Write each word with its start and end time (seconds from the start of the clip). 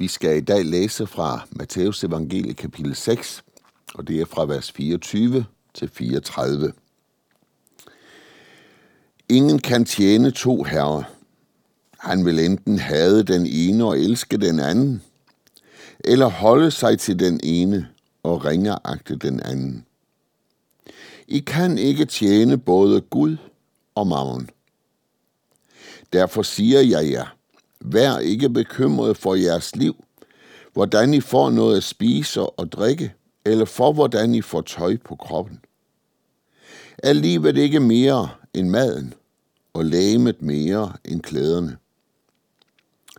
Vi 0.00 0.08
skal 0.08 0.36
i 0.36 0.40
dag 0.40 0.64
læse 0.64 1.06
fra 1.06 1.46
Matteus 1.50 2.04
evangelie 2.04 2.54
kapitel 2.54 2.94
6, 2.96 3.44
og 3.94 4.08
det 4.08 4.20
er 4.20 4.24
fra 4.24 4.44
vers 4.44 4.72
24 4.72 5.44
til 5.74 5.88
34. 5.88 6.72
Ingen 9.28 9.58
kan 9.58 9.84
tjene 9.84 10.30
to 10.30 10.62
herrer. 10.62 11.02
Han 11.98 12.24
vil 12.24 12.38
enten 12.38 12.78
hade 12.78 13.22
den 13.22 13.46
ene 13.46 13.84
og 13.84 13.98
elske 13.98 14.36
den 14.36 14.60
anden, 14.60 15.02
eller 16.04 16.26
holde 16.26 16.70
sig 16.70 16.98
til 16.98 17.18
den 17.18 17.40
ene 17.42 17.88
og 18.22 18.44
ringeagte 18.44 19.16
den 19.16 19.40
anden. 19.40 19.86
I 21.28 21.38
kan 21.38 21.78
ikke 21.78 22.04
tjene 22.04 22.58
både 22.58 23.00
Gud 23.00 23.36
og 23.94 24.06
mammon. 24.06 24.50
Derfor 26.12 26.42
siger 26.42 26.80
jeg 26.80 27.10
jer, 27.10 27.36
vær 27.80 28.18
ikke 28.18 28.48
bekymret 28.48 29.16
for 29.16 29.34
jeres 29.34 29.76
liv, 29.76 30.04
hvordan 30.72 31.14
I 31.14 31.20
får 31.20 31.50
noget 31.50 31.76
at 31.76 31.82
spise 31.82 32.40
og 32.40 32.72
drikke, 32.72 33.14
eller 33.44 33.64
for 33.64 33.92
hvordan 33.92 34.34
I 34.34 34.40
får 34.40 34.60
tøj 34.60 34.96
på 34.96 35.16
kroppen. 35.16 35.60
Er 36.98 37.12
livet 37.12 37.56
ikke 37.56 37.80
mere 37.80 38.28
end 38.54 38.68
maden, 38.68 39.14
og 39.72 39.84
lægemet 39.84 40.42
mere 40.42 40.92
end 41.04 41.20
klæderne? 41.20 41.76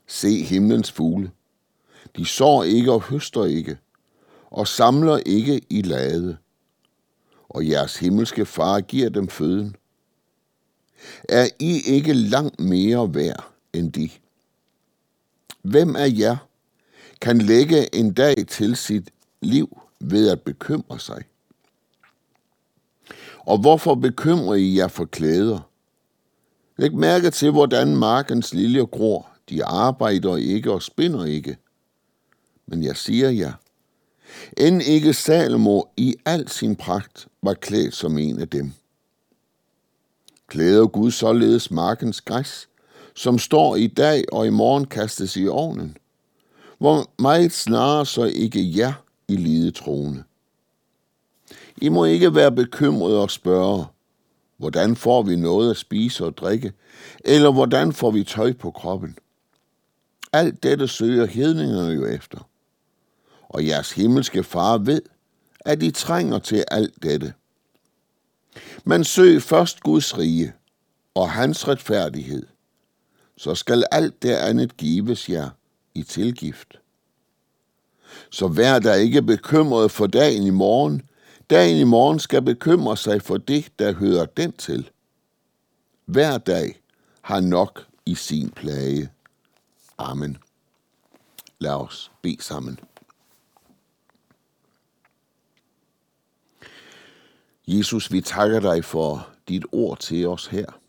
Se 0.08 0.44
himlens 0.44 0.92
fugle. 0.92 1.32
De 2.18 2.26
sår 2.26 2.64
ikke 2.64 2.92
og 2.92 3.02
høster 3.02 3.46
ikke, 3.46 3.78
og 4.52 4.68
samler 4.68 5.18
ikke 5.18 5.62
i 5.70 5.82
lade. 5.82 6.38
Og 7.50 7.70
jeres 7.70 7.98
himmelske 7.98 8.46
far 8.46 8.82
giver 8.82 9.10
dem 9.10 9.28
føden. 9.28 9.76
Er 11.30 11.48
I 11.60 11.82
ikke 11.86 12.14
langt 12.14 12.60
mere 12.60 13.16
værd 13.16 13.54
end 13.74 13.92
de? 13.92 14.10
Hvem 15.62 15.96
af 15.96 16.14
jer 16.18 16.38
kan 17.22 17.38
lægge 17.38 17.96
en 17.96 18.14
dag 18.14 18.36
til 18.48 18.76
sit 18.76 19.10
liv 19.42 19.82
ved 20.00 20.30
at 20.30 20.42
bekymre 20.42 21.00
sig? 21.00 21.24
Og 23.40 23.58
hvorfor 23.58 23.96
bekymrer 23.96 24.56
I 24.56 24.78
jer 24.78 24.88
for 24.88 25.06
klæder? 25.06 25.60
Læg 26.78 26.94
mærke 26.94 27.30
til, 27.30 27.52
hvordan 27.52 27.96
markens 27.96 28.54
lilje 28.54 28.82
gror. 28.86 29.30
De 29.50 29.66
arbejder 29.66 30.36
ikke 30.36 30.72
og 30.72 30.82
spinder 30.82 31.26
ikke. 31.26 31.58
Men 32.68 32.84
jeg 32.84 32.98
siger 32.98 33.30
jer, 33.30 33.54
end 34.58 34.82
ikke 34.82 35.14
Salomo 35.14 35.82
i 35.98 36.16
al 36.26 36.50
sin 36.50 36.76
pragt 36.76 37.28
var 37.42 37.54
klædt 37.54 37.96
som 37.96 38.18
en 38.18 38.40
af 38.40 38.50
dem. 38.50 38.72
Klæder 40.48 40.88
Gud 40.88 41.12
således 41.12 41.72
markens 41.72 42.22
græs, 42.22 42.70
som 43.16 43.40
står 43.40 43.76
i 43.76 43.88
dag 43.88 44.24
og 44.32 44.48
i 44.48 44.50
morgen 44.50 44.86
kastes 44.86 45.38
i 45.38 45.48
ovnen. 45.48 45.98
Hvor 46.78 47.10
meget 47.20 47.52
snarere 47.52 48.06
så 48.06 48.24
ikke 48.24 48.78
jer 48.78 48.94
i 49.28 49.36
lide 49.36 49.72
troende. 49.72 50.24
I 51.82 51.90
må 51.90 52.06
ikke 52.06 52.36
være 52.36 52.52
bekymrede 52.52 53.22
og 53.22 53.32
spørge, 53.32 53.86
hvordan 54.58 54.96
får 54.96 55.24
vi 55.24 55.36
noget 55.36 55.72
at 55.72 55.78
spise 55.78 56.26
og 56.26 56.38
drikke, 56.38 56.74
eller 57.26 57.52
hvordan 57.52 57.94
får 57.94 58.12
vi 58.12 58.24
tøj 58.24 58.54
på 58.54 58.72
kroppen. 58.72 59.18
Alt 60.34 60.64
dette 60.64 60.88
søger 60.88 61.26
hedningerne 61.26 61.92
jo 61.92 62.06
efter. 62.06 62.50
Og 63.50 63.68
jeres 63.68 63.92
himmelske 63.92 64.44
far 64.44 64.78
ved, 64.78 65.02
at 65.60 65.84
I 65.84 65.92
trænger 65.92 66.40
til 66.40 66.64
alt 66.72 67.04
dette. 67.04 67.34
Men 68.84 69.04
søg 69.04 69.42
først 69.42 69.80
Guds 69.80 70.18
rige 70.18 70.54
og 71.14 71.32
hans 71.32 71.68
retfærdighed, 71.68 72.46
så 73.42 73.56
skal 73.56 73.86
alt 73.92 74.24
det 74.24 74.36
andet 74.36 74.78
gives 74.78 75.30
jer 75.30 75.50
i 75.94 76.04
tilgift. 76.04 76.80
Så 78.30 78.48
vær 78.48 78.80
der 78.80 78.94
ikke 78.94 79.22
bekymret 79.22 79.92
for 79.92 80.08
dagen 80.08 80.44
i 80.44 80.50
morgen. 80.50 81.02
Dagen 81.50 81.78
i 81.78 81.84
morgen 81.84 82.20
skal 82.20 82.42
bekymre 82.42 82.98
sig 82.98 83.22
for 83.22 83.38
det, 83.38 83.72
der 83.80 83.94
hører 83.94 84.26
den 84.26 84.52
til. 84.52 84.90
Hver 86.06 86.38
dag 86.38 86.82
har 87.22 87.40
nok 87.40 87.88
i 88.06 88.16
sin 88.16 88.50
plage. 88.50 89.12
Amen. 89.98 90.38
Lad 91.60 91.72
os 91.74 92.12
bede 92.22 92.44
sammen. 92.44 92.80
Jesus, 97.68 98.12
vi 98.12 98.22
takker 98.22 98.60
dig 98.60 98.86
for 98.86 99.30
dit 99.48 99.66
ord 99.72 100.00
til 100.00 100.28
os 100.28 100.48
her. 100.48 100.81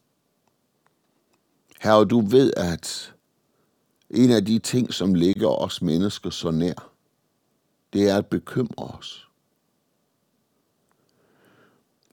Herre, 1.82 2.04
du 2.04 2.20
ved, 2.20 2.52
at 2.56 3.14
en 4.10 4.30
af 4.30 4.44
de 4.44 4.58
ting, 4.58 4.94
som 4.94 5.14
ligger 5.14 5.48
os 5.48 5.82
mennesker 5.82 6.30
så 6.30 6.50
nær, 6.50 6.92
det 7.92 8.08
er 8.08 8.16
at 8.16 8.26
bekymre 8.26 8.86
os. 8.98 9.28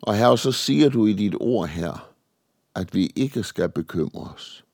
Og 0.01 0.17
herre, 0.17 0.37
så 0.37 0.51
siger 0.51 0.89
du 0.89 1.05
i 1.05 1.13
dit 1.13 1.35
ord 1.39 1.67
her, 1.67 2.13
at 2.75 2.93
vi 2.93 3.11
ikke 3.15 3.43
skal 3.43 3.69
bekymre 3.69 4.33
os. 4.33 4.65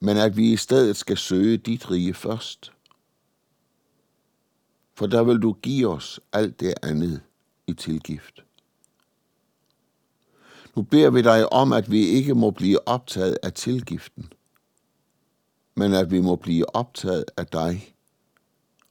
Men 0.00 0.16
at 0.16 0.36
vi 0.36 0.52
i 0.52 0.56
stedet 0.56 0.96
skal 0.96 1.16
søge 1.16 1.56
dit 1.56 1.90
rige 1.90 2.14
først. 2.14 2.72
For 4.94 5.06
der 5.06 5.24
vil 5.24 5.38
du 5.38 5.52
give 5.52 5.88
os 5.88 6.20
alt 6.32 6.60
det 6.60 6.74
andet 6.82 7.22
i 7.66 7.72
tilgift. 7.72 8.44
Nu 10.74 10.82
beder 10.82 11.10
vi 11.10 11.22
dig 11.22 11.52
om, 11.52 11.72
at 11.72 11.90
vi 11.90 12.06
ikke 12.06 12.34
må 12.34 12.50
blive 12.50 12.88
optaget 12.88 13.38
af 13.42 13.52
tilgiften, 13.52 14.32
men 15.74 15.94
at 15.94 16.10
vi 16.10 16.20
må 16.20 16.36
blive 16.36 16.76
optaget 16.76 17.24
af 17.36 17.46
dig 17.46 17.94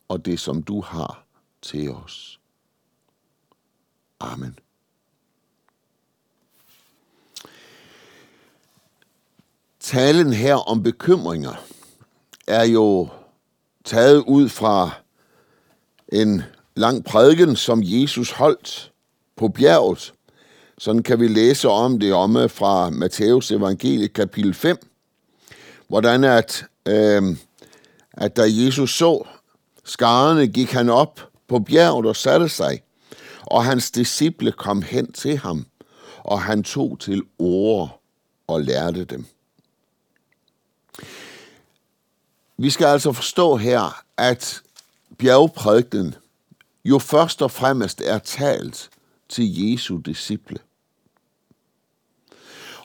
og 0.08 0.26
det, 0.26 0.40
som 0.40 0.64
du 0.64 0.82
har 0.82 1.26
til 1.62 1.92
os. 1.92 2.40
Amen. 4.20 4.60
Talen 9.80 10.34
her 10.34 10.56
om 10.56 10.84
bekymringer 10.84 11.54
er 12.48 12.64
jo 12.64 13.10
taget 13.84 14.24
ud 14.28 14.50
fra 14.50 14.92
en 16.08 16.44
lang 16.76 17.06
prædiken, 17.06 17.56
som 17.56 17.82
Jesus 17.84 18.32
holdt 18.32 18.92
på 19.36 19.48
bjerget. 19.48 20.14
Sådan 20.82 21.04
kan 21.04 21.20
vi 21.20 21.28
læse 21.28 21.70
om 21.70 22.00
det 22.00 22.14
omme 22.14 22.50
fra 22.50 22.90
Matteus 22.90 23.52
evangelie 23.52 24.08
kapitel 24.08 24.54
5, 24.54 24.78
hvordan 25.88 26.24
at, 26.24 26.66
øh, 26.86 27.38
at 28.14 28.36
da 28.38 28.44
Jesus 28.48 28.98
så 28.98 29.28
skarne, 29.84 30.48
gik 30.48 30.72
han 30.72 30.90
op 30.90 31.30
på 31.48 31.60
bjerget 31.60 32.06
og 32.06 32.16
satte 32.16 32.50
sig, 32.50 32.82
og 33.42 33.66
hans 33.66 33.92
disciple 33.92 34.52
kom 34.52 34.82
hen 34.82 35.12
til 35.12 35.38
ham, 35.38 35.66
og 36.18 36.42
han 36.42 36.64
tog 36.64 37.00
til 37.00 37.24
ord 37.40 38.02
og 38.48 38.62
lærte 38.62 39.06
dem. 39.06 39.26
Vi 42.58 42.70
skal 42.70 42.86
altså 42.86 43.12
forstå 43.12 43.56
her, 43.56 44.04
at 44.18 44.62
bjergprædiken 45.18 46.16
jo 46.86 47.00
først 47.00 47.42
og 47.42 47.52
fremmest 47.52 48.02
er 48.02 48.20
talt 48.20 48.90
til 49.30 49.72
Jesu 49.72 49.98
disciple. 49.98 50.58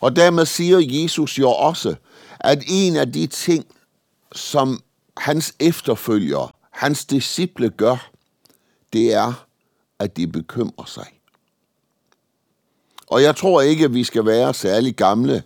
Og 0.01 0.17
dermed 0.17 0.47
siger 0.47 0.79
Jesus 0.81 1.39
jo 1.39 1.51
også, 1.51 1.95
at 2.41 2.63
en 2.67 2.97
af 2.97 3.13
de 3.13 3.27
ting, 3.27 3.67
som 4.33 4.83
hans 5.17 5.55
efterfølgere, 5.61 6.49
hans 6.71 7.05
disciple 7.05 7.71
gør, 7.71 8.11
det 8.93 9.15
er, 9.15 9.47
at 9.99 10.17
de 10.17 10.27
bekymrer 10.27 10.85
sig. 10.87 11.07
Og 13.07 13.23
jeg 13.23 13.37
tror 13.37 13.61
ikke, 13.61 13.85
at 13.85 13.95
vi 13.95 14.05
skal 14.05 14.27
være 14.27 14.55
særlig 14.55 14.97
gamle 14.97 15.43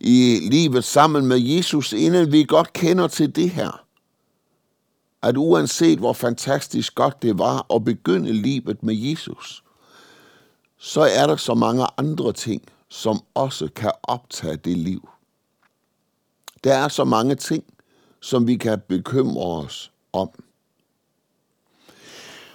i 0.00 0.48
livet 0.50 0.84
sammen 0.84 1.26
med 1.26 1.38
Jesus, 1.38 1.92
inden 1.92 2.32
vi 2.32 2.44
godt 2.44 2.72
kender 2.72 3.08
til 3.08 3.36
det 3.36 3.50
her. 3.50 3.84
At 5.22 5.36
uanset 5.36 5.98
hvor 5.98 6.12
fantastisk 6.12 6.94
godt 6.94 7.22
det 7.22 7.38
var 7.38 7.74
at 7.74 7.84
begynde 7.84 8.32
livet 8.32 8.82
med 8.82 8.94
Jesus, 8.94 9.64
så 10.78 11.00
er 11.00 11.26
der 11.26 11.36
så 11.36 11.54
mange 11.54 11.86
andre 11.96 12.32
ting, 12.32 12.62
som 12.88 13.20
også 13.34 13.68
kan 13.76 13.92
optage 14.02 14.56
det 14.56 14.78
liv. 14.78 15.08
Der 16.64 16.74
er 16.74 16.88
så 16.88 17.04
mange 17.04 17.34
ting, 17.34 17.64
som 18.20 18.46
vi 18.46 18.56
kan 18.56 18.80
bekymre 18.88 19.64
os 19.64 19.92
om. 20.12 20.30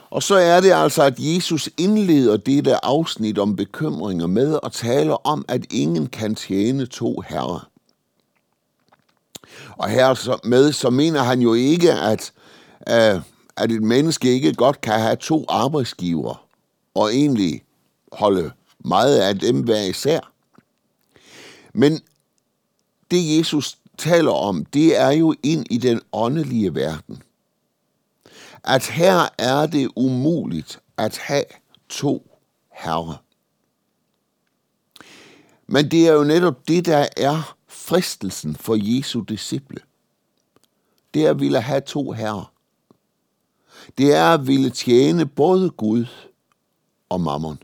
Og 0.10 0.24
så 0.24 0.36
er 0.36 0.62
det 0.62 0.72
altså, 0.72 1.04
at 1.04 1.16
Jesus 1.18 1.70
indleder 1.78 2.38
dette 2.38 2.86
afsnit 2.86 3.40
om 3.40 3.56
bekymringer 3.56 4.28
med 4.28 4.60
at 4.64 4.72
tale 4.72 5.26
om, 5.26 5.46
at 5.48 5.66
ingen 5.72 6.08
kan 6.08 6.36
tjene 6.36 6.86
to 6.86 7.22
herrer. 7.28 7.70
Og 9.78 9.90
her 9.90 10.48
med, 10.48 10.72
så 10.72 10.90
mener 10.90 11.22
han 11.22 11.42
jo 11.42 11.54
ikke, 11.54 11.94
at, 11.94 12.32
øh, 12.90 13.22
at 13.58 13.72
et 13.72 13.84
menneske 13.84 14.34
ikke 14.34 14.54
godt 14.54 14.82
kan 14.82 15.00
have 15.00 15.16
to 15.16 15.46
arbejdsgiver, 15.50 16.46
og 16.96 17.16
egentlig 17.16 17.64
holde 18.12 18.52
meget 18.84 19.20
af 19.20 19.40
dem 19.40 19.64
hver 19.64 19.82
især. 19.82 20.34
Men 21.74 22.02
det 23.12 23.38
Jesus 23.38 23.78
taler 23.98 24.32
om, 24.32 24.66
det 24.66 25.00
er 25.00 25.12
jo 25.12 25.36
ind 25.44 25.66
i 25.70 25.78
den 25.78 26.02
åndelige 26.14 26.76
verden. 26.76 27.24
At 28.64 28.88
her 28.88 29.30
er 29.38 29.66
det 29.66 29.92
umuligt 29.96 30.80
at 30.98 31.18
have 31.18 31.46
to 31.90 32.40
herrer. 32.72 33.24
Men 35.68 35.92
det 35.92 36.08
er 36.08 36.14
jo 36.14 36.24
netop 36.24 36.68
det, 36.68 36.86
der 36.86 37.08
er 37.18 37.56
fristelsen 37.68 38.56
for 38.56 38.76
Jesu 38.80 39.22
disciple. 39.22 39.80
Det 41.14 41.26
er 41.26 41.30
at 41.30 41.40
ville 41.40 41.62
have 41.62 41.82
to 41.82 42.12
herrer. 42.12 42.54
Det 43.98 44.14
er 44.14 44.34
at 44.34 44.48
ville 44.48 44.70
tjene 44.70 45.26
både 45.26 45.70
Gud 45.70 46.06
og 47.10 47.22
mammon. 47.22 47.60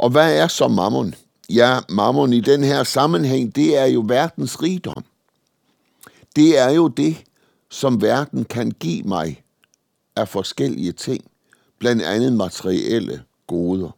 Og 0.00 0.10
hvad 0.10 0.36
er 0.36 0.48
så 0.48 0.68
mammon? 0.68 1.14
Ja, 1.50 1.78
mammon 1.88 2.32
i 2.32 2.40
den 2.40 2.64
her 2.64 2.84
sammenhæng, 2.84 3.56
det 3.56 3.78
er 3.78 3.86
jo 3.86 4.04
verdens 4.08 4.62
rigdom. 4.62 5.04
Det 6.36 6.58
er 6.58 6.70
jo 6.70 6.88
det, 6.88 7.16
som 7.70 8.02
verden 8.02 8.44
kan 8.44 8.70
give 8.70 9.02
mig 9.02 9.42
af 10.16 10.28
forskellige 10.28 10.92
ting, 10.92 11.24
blandt 11.78 12.02
andet 12.02 12.32
materielle 12.32 13.24
goder. 13.46 13.90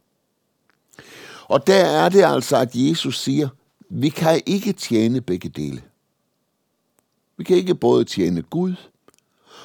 Og 1.48 1.66
der 1.66 1.84
er 1.84 2.08
det 2.08 2.24
altså, 2.24 2.56
at 2.56 2.70
Jesus 2.74 3.20
siger, 3.20 3.48
vi 3.88 4.08
kan 4.08 4.42
ikke 4.46 4.72
tjene 4.72 5.20
begge 5.20 5.48
dele. 5.48 5.82
Vi 7.36 7.44
kan 7.44 7.56
ikke 7.56 7.74
både 7.74 8.04
tjene 8.04 8.42
Gud 8.42 8.74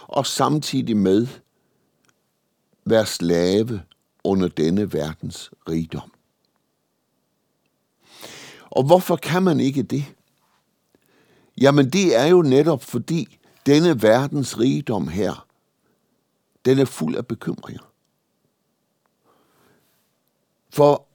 og 0.08 0.26
samtidig 0.26 0.98
med 0.98 1.28
være 2.86 3.06
slave 3.06 3.82
under 4.24 4.48
denne 4.48 4.94
verdens 4.94 5.52
rigdom. 5.70 6.12
Og 8.78 8.84
hvorfor 8.84 9.16
kan 9.16 9.44
man 9.44 9.60
ikke 9.60 9.84
det? 9.84 10.06
Jamen 11.58 11.90
det 11.90 12.16
er 12.16 12.26
jo 12.26 12.42
netop 12.42 12.84
fordi 12.84 13.40
denne 13.66 14.02
verdens 14.02 14.60
rigdom 14.60 15.08
her, 15.08 15.48
den 16.66 16.80
er 16.80 16.86
fuld 16.86 17.16
af 17.16 17.28
bekymringer. 17.28 17.92
For 20.70 21.06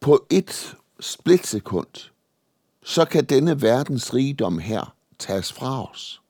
på 0.00 0.26
et 0.30 0.76
splitsekund, 1.00 2.10
så 2.82 3.04
kan 3.04 3.24
denne 3.24 3.62
verdens 3.62 4.14
rigdom 4.14 4.58
her 4.58 4.94
tages 5.18 5.52
fra 5.52 5.90
os. 5.90 6.22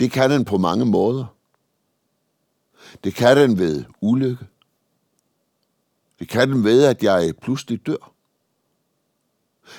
Det 0.00 0.12
kan 0.12 0.30
den 0.30 0.44
på 0.44 0.58
mange 0.58 0.84
måder. 0.84 1.26
Det 3.04 3.14
kan 3.14 3.36
den 3.36 3.58
ved 3.58 3.84
ulykke. 4.00 4.46
Det 6.18 6.28
kan 6.28 6.50
den 6.50 6.64
ved, 6.64 6.84
at 6.84 7.02
jeg 7.02 7.36
pludselig 7.36 7.86
dør. 7.86 8.13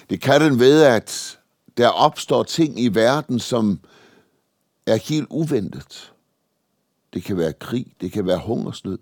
Det 0.10 0.22
kan 0.22 0.42
den 0.42 0.60
ved, 0.60 0.84
at 0.84 1.40
der 1.78 1.88
opstår 1.88 2.44
ting 2.44 2.80
i 2.80 2.88
verden, 2.88 3.40
som 3.40 3.80
er 4.86 4.96
helt 4.96 5.28
uventet. 5.30 6.14
Det 7.14 7.24
kan 7.24 7.38
være 7.38 7.54
krig, 7.54 7.88
det 8.02 8.12
kan 8.12 8.28
være 8.28 8.42
hungersnød. 8.46 9.00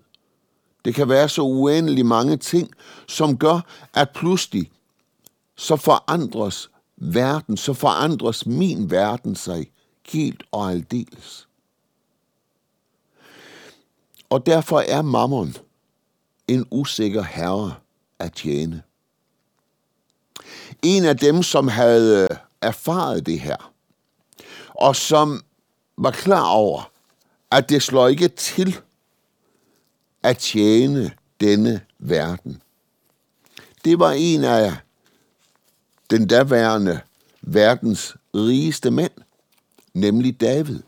Det 0.84 0.94
kan 0.94 1.08
være 1.08 1.28
så 1.28 1.42
uendelig 1.42 2.06
mange 2.06 2.36
ting, 2.36 2.70
som 3.08 3.38
gør, 3.38 3.60
at 3.94 4.10
pludselig 4.14 4.70
så 5.56 5.76
forandres 5.76 6.70
verden, 6.96 7.56
så 7.56 7.72
forandres 7.72 8.46
min 8.46 8.90
verden 8.90 9.34
sig 9.34 9.70
helt 10.08 10.42
og 10.52 10.70
aldeles. 10.70 11.48
Og 14.30 14.46
derfor 14.46 14.80
er 14.80 15.02
mammon 15.02 15.56
en 16.48 16.66
usikker 16.70 17.22
herre 17.22 17.74
at 18.18 18.32
tjene. 18.32 18.82
En 20.82 21.04
af 21.04 21.16
dem, 21.16 21.42
som 21.42 21.68
havde 21.68 22.28
øh, 22.30 22.36
erfaret 22.62 23.26
det 23.26 23.40
her, 23.40 23.72
og 24.68 24.96
som 24.96 25.42
var 25.98 26.10
klar 26.10 26.46
over, 26.46 26.90
at 27.50 27.68
det 27.68 27.82
slår 27.82 28.08
ikke 28.08 28.28
til 28.28 28.80
at 30.22 30.38
tjene 30.38 31.12
denne 31.40 31.80
verden. 31.98 32.62
Det 33.84 33.98
var 33.98 34.10
en 34.10 34.44
af 34.44 34.76
den 36.10 36.26
daværende 36.26 37.00
verdens 37.42 38.16
rigeste 38.34 38.90
mænd, 38.90 39.12
nemlig 39.94 40.40
David. 40.40 40.80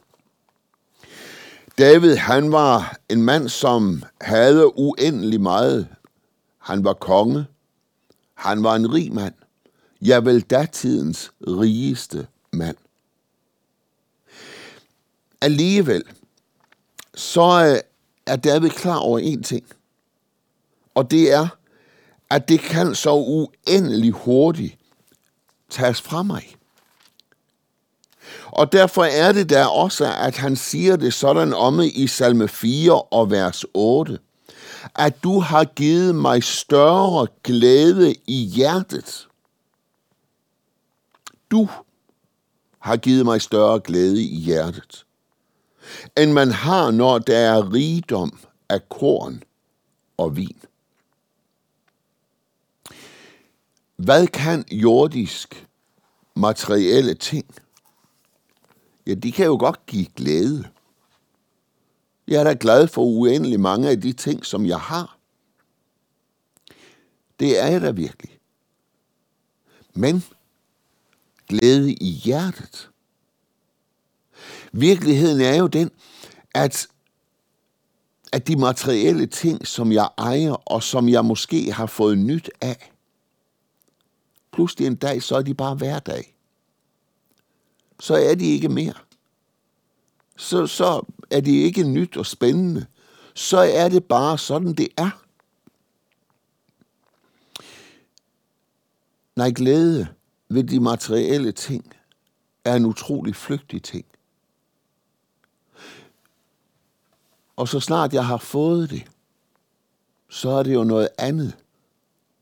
David, 1.78 2.16
han 2.16 2.52
var 2.52 2.96
en 3.08 3.22
mand, 3.22 3.48
som 3.48 4.02
havde 4.20 4.78
uendelig 4.78 5.40
meget. 5.40 5.88
Han 6.58 6.84
var 6.84 6.92
konge. 6.92 7.46
Han 8.34 8.62
var 8.62 8.76
en 8.76 8.92
rig 8.92 9.14
mand. 9.14 9.34
Ja, 10.00 10.20
vel 10.20 10.40
datidens 10.40 11.32
rigeste 11.40 12.26
mand. 12.52 12.76
Alligevel, 15.40 16.02
så 17.14 17.72
øh, 17.72 17.80
er 18.26 18.36
David 18.36 18.70
klar 18.70 18.96
over 18.96 19.18
en 19.18 19.42
ting. 19.42 19.66
Og 20.94 21.10
det 21.10 21.32
er, 21.32 21.48
at 22.30 22.48
det 22.48 22.60
kan 22.60 22.94
så 22.94 23.12
uendelig 23.14 24.12
hurtigt 24.12 24.78
tages 25.70 26.00
fra 26.00 26.22
mig. 26.22 26.56
Og 28.46 28.72
derfor 28.72 29.04
er 29.04 29.32
det 29.32 29.50
der 29.50 29.66
også, 29.66 30.12
at 30.12 30.36
han 30.36 30.56
siger 30.56 30.96
det 30.96 31.14
sådan 31.14 31.54
omme 31.54 31.88
i 31.88 32.06
salme 32.06 32.48
4 32.48 33.02
og 33.02 33.30
vers 33.30 33.64
8, 33.74 34.18
at 34.94 35.22
du 35.22 35.40
har 35.40 35.64
givet 35.64 36.14
mig 36.14 36.42
større 36.42 37.26
glæde 37.44 38.14
i 38.26 38.44
hjertet. 38.44 39.28
Du 41.50 41.68
har 42.78 42.96
givet 42.96 43.24
mig 43.24 43.42
større 43.42 43.80
glæde 43.80 44.22
i 44.22 44.36
hjertet, 44.36 45.06
end 46.16 46.32
man 46.32 46.50
har, 46.50 46.90
når 46.90 47.18
der 47.18 47.38
er 47.38 47.72
rigdom 47.72 48.38
af 48.68 48.88
korn 48.88 49.42
og 50.16 50.36
vin. 50.36 50.60
Hvad 53.96 54.26
kan 54.26 54.64
jordisk 54.72 55.66
materielle 56.36 57.14
ting? 57.14 57.54
Ja, 59.06 59.14
de 59.14 59.32
kan 59.32 59.46
jo 59.46 59.56
godt 59.60 59.86
give 59.86 60.06
glæde. 60.16 60.68
Jeg 62.28 62.40
er 62.40 62.44
da 62.44 62.56
glad 62.60 62.88
for 62.88 63.02
uendelig 63.02 63.60
mange 63.60 63.88
af 63.88 64.00
de 64.00 64.12
ting, 64.12 64.46
som 64.46 64.66
jeg 64.66 64.80
har. 64.80 65.18
Det 67.40 67.62
er 67.62 67.66
jeg 67.66 67.80
da 67.80 67.90
virkelig. 67.90 68.38
Men 69.94 70.24
glæde 71.48 71.92
i 71.92 72.10
hjertet. 72.10 72.90
Virkeligheden 74.72 75.40
er 75.40 75.56
jo 75.56 75.66
den, 75.66 75.90
at, 76.54 76.86
at 78.32 78.48
de 78.48 78.56
materielle 78.56 79.26
ting, 79.26 79.66
som 79.66 79.92
jeg 79.92 80.08
ejer, 80.18 80.52
og 80.52 80.82
som 80.82 81.08
jeg 81.08 81.24
måske 81.24 81.72
har 81.72 81.86
fået 81.86 82.18
nyt 82.18 82.50
af, 82.60 82.92
pludselig 84.52 84.86
en 84.86 84.96
dag, 84.96 85.22
så 85.22 85.36
er 85.36 85.42
de 85.42 85.54
bare 85.54 85.74
hverdag. 85.74 86.34
Så 88.00 88.14
er 88.14 88.34
de 88.34 88.44
ikke 88.44 88.68
mere. 88.68 88.94
Så, 90.36 90.66
så 90.66 91.06
er 91.30 91.40
det 91.40 91.52
ikke 91.52 91.82
nyt 91.82 92.16
og 92.16 92.26
spændende. 92.26 92.86
Så 93.34 93.58
er 93.58 93.88
det 93.88 94.04
bare 94.04 94.38
sådan, 94.38 94.72
det 94.72 94.88
er. 94.96 95.22
Nej, 99.36 99.50
glæde 99.50 100.15
ved 100.48 100.64
de 100.64 100.80
materielle 100.80 101.52
ting 101.52 101.92
er 102.64 102.74
en 102.74 102.84
utrolig 102.84 103.36
flygtig 103.36 103.82
ting. 103.82 104.04
Og 107.56 107.68
så 107.68 107.80
snart 107.80 108.12
jeg 108.12 108.26
har 108.26 108.36
fået 108.36 108.90
det, 108.90 109.06
så 110.28 110.50
er 110.50 110.62
det 110.62 110.74
jo 110.74 110.84
noget 110.84 111.08
andet. 111.18 111.56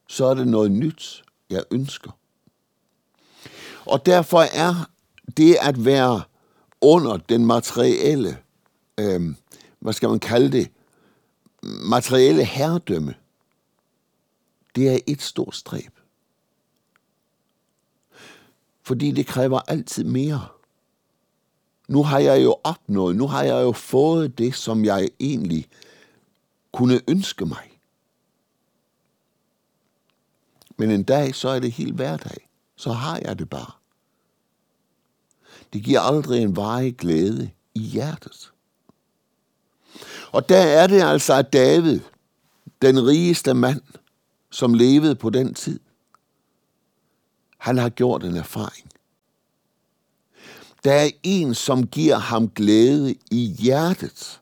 Så 0.08 0.26
er 0.26 0.34
det 0.34 0.49
noget 0.49 0.70
nyt, 0.70 1.25
jeg 1.50 1.64
ønsker. 1.70 2.11
Og 3.87 4.06
derfor 4.06 4.40
er 4.40 4.90
det 5.37 5.56
at 5.61 5.84
være 5.84 6.23
under 6.80 7.16
den 7.16 7.46
materielle, 7.46 8.38
øh, 9.00 9.34
hvad 9.78 9.92
skal 9.92 10.08
man 10.08 10.20
kalde 10.20 10.52
det, 10.52 10.70
materielle 11.62 12.44
herredømme, 12.44 13.14
det 14.76 14.88
er 14.94 14.99
et 15.06 15.23
stort 15.23 15.56
stræb. 15.56 15.93
Fordi 18.85 19.11
det 19.11 19.26
kræver 19.26 19.61
altid 19.61 20.05
mere. 20.05 20.49
Nu 21.88 22.03
har 22.03 22.19
jeg 22.19 22.45
jo 22.45 22.57
opnået, 22.64 23.17
nu 23.17 23.26
har 23.26 23.43
jeg 23.43 23.62
jo 23.62 23.73
fået 23.73 24.38
det, 24.38 24.55
som 24.55 24.85
jeg 24.85 25.09
egentlig 25.21 25.67
kunne 26.73 27.00
ønske 27.09 27.47
mig. 27.47 27.81
Men 30.76 30.91
en 30.91 31.03
dag, 31.03 31.35
så 31.35 31.49
er 31.49 31.59
det 31.59 31.73
helt 31.73 31.95
hverdag. 31.95 32.49
Så 32.76 32.93
har 32.93 33.19
jeg 33.19 33.38
det 33.38 33.50
bare. 33.50 33.71
Det 35.73 35.83
giver 35.83 36.00
aldrig 36.00 36.43
en 36.43 36.57
varig 36.57 36.97
glæde 36.97 37.50
i 37.75 37.81
hjertet. 37.81 38.53
Og 40.33 40.49
der 40.49 40.61
er 40.61 40.87
det 40.87 41.03
altså, 41.03 41.35
at 41.35 41.53
David, 41.53 42.00
den 42.83 43.07
rigeste 43.07 43.55
mand, 43.55 43.81
som 44.50 44.75
levede 44.75 45.14
på 45.14 45.31
den 45.31 45.55
tid, 45.55 45.81
han 47.64 47.78
har 47.78 47.88
gjort 47.88 48.25
en 48.25 48.37
erfaring. 48.37 48.88
Der 50.85 50.92
er 50.92 51.11
en, 51.23 51.54
som 51.54 51.87
giver 51.87 52.16
ham 52.16 52.49
glæde 52.49 53.14
i 53.30 53.56
hjertet. 53.59 54.40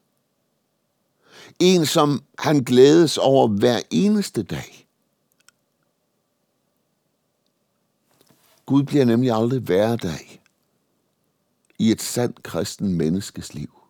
En, 1.59 1.87
som 1.87 2.23
han 2.38 2.59
glædes 2.64 3.19
over 3.19 3.49
hver 3.49 3.81
eneste 3.91 4.43
dag. 4.43 4.87
Gud 8.67 8.83
bliver 8.83 9.05
nemlig 9.05 9.33
aldrig 9.33 9.61
hverdag 9.61 10.43
i 11.79 11.91
et 11.91 12.02
sandt 12.02 12.43
kristen 12.43 12.95
menneskes 12.95 13.55
liv. 13.55 13.83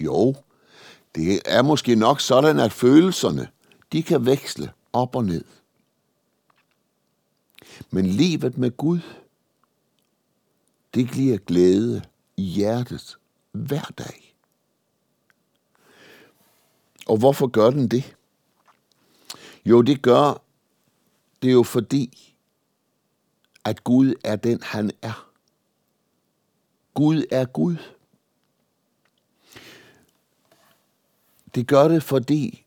Jo, 0.00 0.34
det 1.14 1.40
er 1.44 1.62
måske 1.62 1.94
nok 1.94 2.20
sådan, 2.20 2.58
at 2.58 2.72
følelserne, 2.72 3.48
de 3.92 4.02
kan 4.02 4.26
veksle 4.26 4.72
op 4.92 5.16
og 5.16 5.24
ned. 5.24 5.44
Men 7.90 8.06
livet 8.06 8.58
med 8.58 8.70
Gud, 8.76 9.00
det 10.94 11.12
giver 11.12 11.38
glæde 11.38 12.02
i 12.36 12.42
hjertet 12.42 13.18
hver 13.52 13.92
dag. 13.98 14.36
Og 17.06 17.18
hvorfor 17.18 17.46
gør 17.46 17.70
den 17.70 17.88
det? 17.88 18.16
Jo, 19.64 19.82
det 19.82 20.02
gør 20.02 20.44
det 21.44 21.50
er 21.50 21.54
jo 21.54 21.62
fordi, 21.62 22.34
at 23.64 23.84
Gud 23.84 24.14
er 24.24 24.36
den, 24.36 24.62
han 24.62 24.90
er. 25.02 25.30
Gud 26.94 27.24
er 27.30 27.44
Gud. 27.44 27.76
Det 31.54 31.66
gør 31.68 31.88
det, 31.88 32.02
fordi 32.02 32.66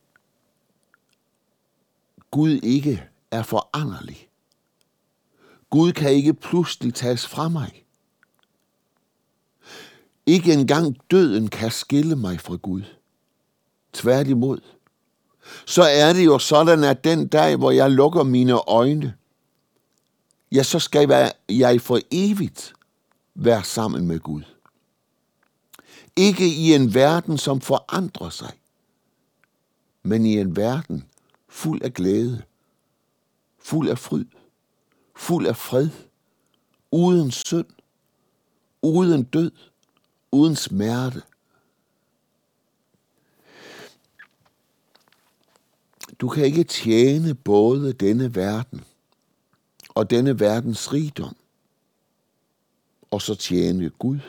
Gud 2.32 2.50
ikke 2.50 3.10
er 3.32 3.44
foranderlig. 3.44 4.27
Gud 5.70 5.92
kan 5.92 6.12
ikke 6.12 6.34
pludselig 6.34 6.94
tages 6.94 7.28
fra 7.28 7.50
mig. 7.50 7.86
Ikke 10.26 10.54
engang 10.54 10.98
døden 11.12 11.48
kan 11.48 11.72
skille 11.72 12.16
mig 12.16 12.40
fra 12.40 12.56
Gud. 12.56 12.82
Tværtimod. 13.94 14.60
Så 15.66 15.84
er 15.84 16.14
det 16.14 16.26
jo 16.26 16.40
sådan, 16.40 16.84
at 16.84 17.04
den 17.04 17.28
dag, 17.28 17.56
hvor 17.56 17.72
jeg 17.72 17.92
lukker 17.92 18.24
mine 18.24 18.54
øjne, 18.54 19.14
ja, 20.52 20.64
så 20.64 20.80
skal 20.80 21.34
jeg 21.50 21.82
for 21.82 22.00
evigt 22.12 22.74
være 23.36 23.64
sammen 23.64 24.08
med 24.08 24.20
Gud. 24.20 24.44
Ikke 26.16 26.48
i 26.48 26.74
en 26.74 26.94
verden, 26.94 27.38
som 27.38 27.62
forandrer 27.62 28.30
sig, 28.30 28.52
men 30.04 30.26
i 30.26 30.40
en 30.40 30.56
verden 30.56 31.04
fuld 31.50 31.82
af 31.82 31.94
glæde, 31.94 32.44
fuld 33.60 33.90
af 33.90 33.98
fryd, 33.98 34.26
fuld 35.18 35.48
af 35.48 35.58
fred, 35.58 35.90
uden 36.92 37.32
synd, 37.32 37.66
uden 38.82 39.24
død, 39.24 39.52
uden 40.32 40.56
smerte. 40.56 41.22
Du 46.20 46.30
kan 46.30 46.46
ikke 46.46 46.64
tjene 46.64 47.36
både 47.36 47.94
denne 47.94 48.36
verden 48.36 48.84
og 49.90 50.10
denne 50.10 50.40
verdens 50.40 50.94
rigdom, 50.94 51.36
og 53.12 53.22
så 53.22 53.36
tjene 53.36 53.90
Gud. 53.90 54.20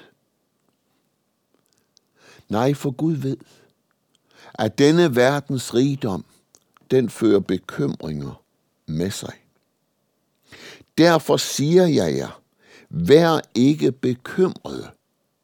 Nej, 2.49 2.75
for 2.75 2.91
Gud 2.91 3.13
ved, 3.13 3.37
at 4.55 4.79
denne 4.79 5.17
verdens 5.17 5.75
rigdom, 5.75 6.25
den 6.91 7.11
fører 7.11 7.41
bekymringer 7.41 8.43
med 8.87 9.11
sig. 9.11 9.48
Derfor 10.99 11.37
siger 11.37 11.87
jeg 11.87 12.17
jer, 12.17 12.41
vær 12.91 13.41
ikke 13.55 13.93
bekymret 13.93 14.91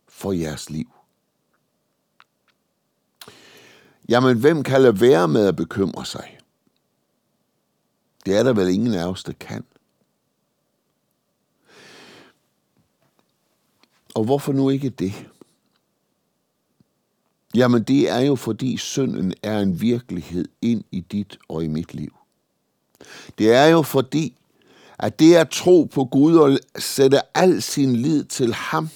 for 0.09 0.33
jeres 0.33 0.71
liv. 0.71 0.91
Jamen, 4.09 4.41
hvem 4.41 4.63
kan 4.63 4.83
lade 4.83 5.01
være 5.01 5.29
med 5.29 5.47
at 5.47 5.57
bekymre 5.57 6.07
sig? 6.07 6.39
Det 8.27 8.37
er 8.37 8.43
der 8.43 8.53
vel 8.53 8.69
ingen 8.69 8.95
af 8.95 9.07
os, 9.07 9.25
der 9.25 9.33
kan. 9.33 9.65
Og 14.15 14.25
hvorfor 14.25 14.53
nu 14.53 14.71
ikke 14.71 14.89
det? 14.89 15.31
Jamen 17.55 17.83
det 17.83 18.11
er 18.11 18.21
jo 18.21 18.37
fordi 18.37 18.77
synden 18.77 19.35
er 19.43 19.61
en 19.61 19.81
virkelighed 19.81 20.49
ind 20.63 20.85
i 20.91 21.01
dit 21.01 21.39
og 21.49 21.65
i 21.65 21.69
mit 21.69 21.95
liv. 21.95 22.17
Det 23.39 23.53
er 23.53 23.67
jo 23.67 23.83
fordi, 23.83 24.37
at 24.99 25.19
det 25.19 25.35
at 25.35 25.51
tro 25.51 25.85
på 25.85 26.05
Gud 26.05 26.37
og 26.37 26.59
sætte 26.79 27.37
al 27.37 27.63
sin 27.63 27.97
lid 27.97 28.25
til 28.25 28.55
ham, 28.55 28.89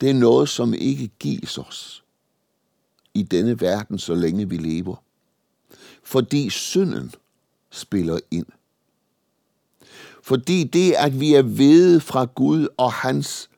det 0.00 0.10
er 0.10 0.14
noget, 0.14 0.48
som 0.48 0.74
ikke 0.74 1.08
gives 1.18 1.58
os 1.58 2.04
i 3.14 3.22
denne 3.22 3.60
verden, 3.60 3.98
så 3.98 4.14
længe 4.14 4.48
vi 4.48 4.56
lever. 4.56 4.96
Fordi 6.02 6.50
synden 6.50 7.14
spiller 7.70 8.18
ind. 8.30 8.46
Fordi 10.22 10.64
det, 10.64 10.92
at 10.92 11.20
vi 11.20 11.34
er 11.34 11.42
ved 11.42 12.00
fra 12.00 12.24
Gud 12.24 12.68
og 12.76 12.92
hans 12.92 13.50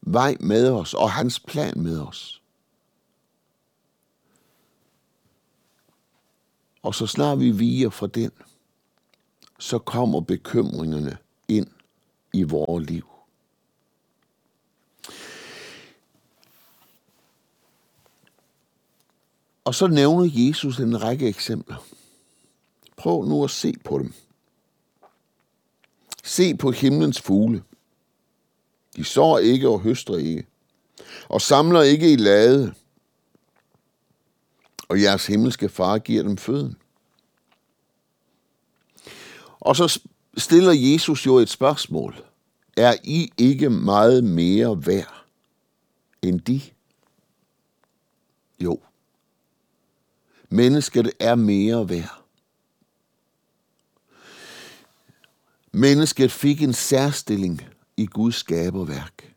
vej 0.00 0.36
med 0.40 0.70
os 0.70 0.94
og 0.94 1.10
hans 1.10 1.40
plan 1.40 1.72
med 1.76 2.00
os. 2.00 2.42
Og 6.82 6.94
så 6.94 7.06
snart 7.06 7.40
vi 7.40 7.50
viger 7.50 7.90
fra 7.90 8.06
den, 8.06 8.30
så 9.60 9.78
kommer 9.78 10.20
bekymringerne 10.20 11.18
ind 11.48 11.66
i 12.32 12.42
vores 12.42 12.86
liv. 12.86 13.06
Og 19.64 19.74
så 19.74 19.86
nævner 19.86 20.30
Jesus 20.32 20.78
en 20.78 21.02
række 21.02 21.28
eksempler. 21.28 21.86
Prøv 22.96 23.24
nu 23.24 23.44
at 23.44 23.50
se 23.50 23.74
på 23.84 23.98
dem. 23.98 24.12
Se 26.24 26.56
på 26.56 26.70
himlens 26.70 27.20
fugle. 27.20 27.64
De 28.96 29.04
sår 29.04 29.38
ikke 29.38 29.68
og 29.68 29.80
høster 29.80 30.16
ikke, 30.16 30.46
og 31.28 31.40
samler 31.40 31.82
ikke 31.82 32.12
i 32.12 32.16
lade, 32.16 32.74
og 34.88 35.02
jeres 35.02 35.26
himmelske 35.26 35.68
far 35.68 35.98
giver 35.98 36.22
dem 36.22 36.36
føden. 36.36 36.79
Og 39.60 39.76
så 39.76 40.00
stiller 40.36 40.72
Jesus 40.72 41.26
jo 41.26 41.38
et 41.38 41.48
spørgsmål. 41.48 42.24
Er 42.76 42.94
I 43.04 43.30
ikke 43.38 43.70
meget 43.70 44.24
mere 44.24 44.86
værd 44.86 45.24
end 46.22 46.40
de? 46.40 46.60
Jo. 48.60 48.80
Mennesket 50.48 51.12
er 51.20 51.34
mere 51.34 51.88
værd. 51.88 52.24
Mennesket 55.72 56.32
fik 56.32 56.62
en 56.62 56.72
særstilling 56.72 57.66
i 57.96 58.06
Guds 58.06 58.34
skaberværk. 58.34 59.34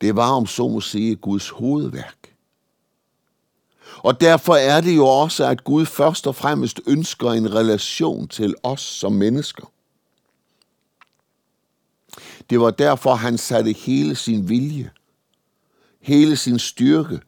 Det 0.00 0.16
var, 0.16 0.30
om 0.30 0.46
så 0.46 0.68
må 0.68 0.80
sige, 0.80 1.16
Guds 1.16 1.48
hovedværk. 1.48 2.29
Og 4.02 4.20
derfor 4.20 4.54
er 4.54 4.80
det 4.80 4.96
jo 4.96 5.06
også, 5.06 5.46
at 5.46 5.64
Gud 5.64 5.86
først 5.86 6.26
og 6.26 6.36
fremmest 6.36 6.80
ønsker 6.86 7.30
en 7.30 7.54
relation 7.54 8.28
til 8.28 8.54
os 8.62 8.80
som 8.80 9.12
mennesker. 9.12 9.72
Det 12.50 12.60
var 12.60 12.70
derfor, 12.70 13.14
han 13.14 13.38
satte 13.38 13.72
hele 13.72 14.16
sin 14.16 14.48
vilje, 14.48 14.90
hele 16.00 16.36
sin 16.36 16.58
styrke, 16.58 17.20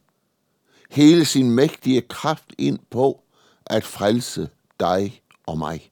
hele 0.90 1.24
sin 1.24 1.50
mægtige 1.50 2.00
kraft 2.00 2.54
ind 2.58 2.78
på 2.90 3.22
at 3.66 3.84
frelse 3.84 4.48
dig 4.80 5.22
og 5.46 5.58
mig. 5.58 5.90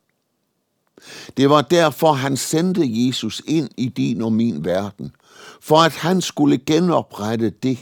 Det 1.37 1.51
var 1.51 1.63
derfor, 1.63 2.13
han 2.13 2.37
sendte 2.37 2.83
Jesus 2.85 3.43
ind 3.47 3.69
i 3.77 3.89
din 3.89 4.23
og 4.23 4.33
min 4.33 4.65
verden, 4.65 5.13
for 5.61 5.77
at 5.77 5.93
han 5.93 6.21
skulle 6.21 6.59
genoprette 6.59 7.51
det, 7.51 7.79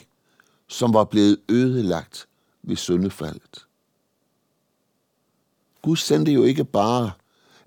som 0.69 0.95
var 0.95 1.05
blevet 1.05 1.38
ødelagt 1.49 2.28
ved 2.62 2.77
syndefaldet. 2.77 3.67
Gud 5.83 5.97
sendte 5.97 6.33
jo 6.33 6.43
ikke 6.43 6.65
bare 6.65 7.11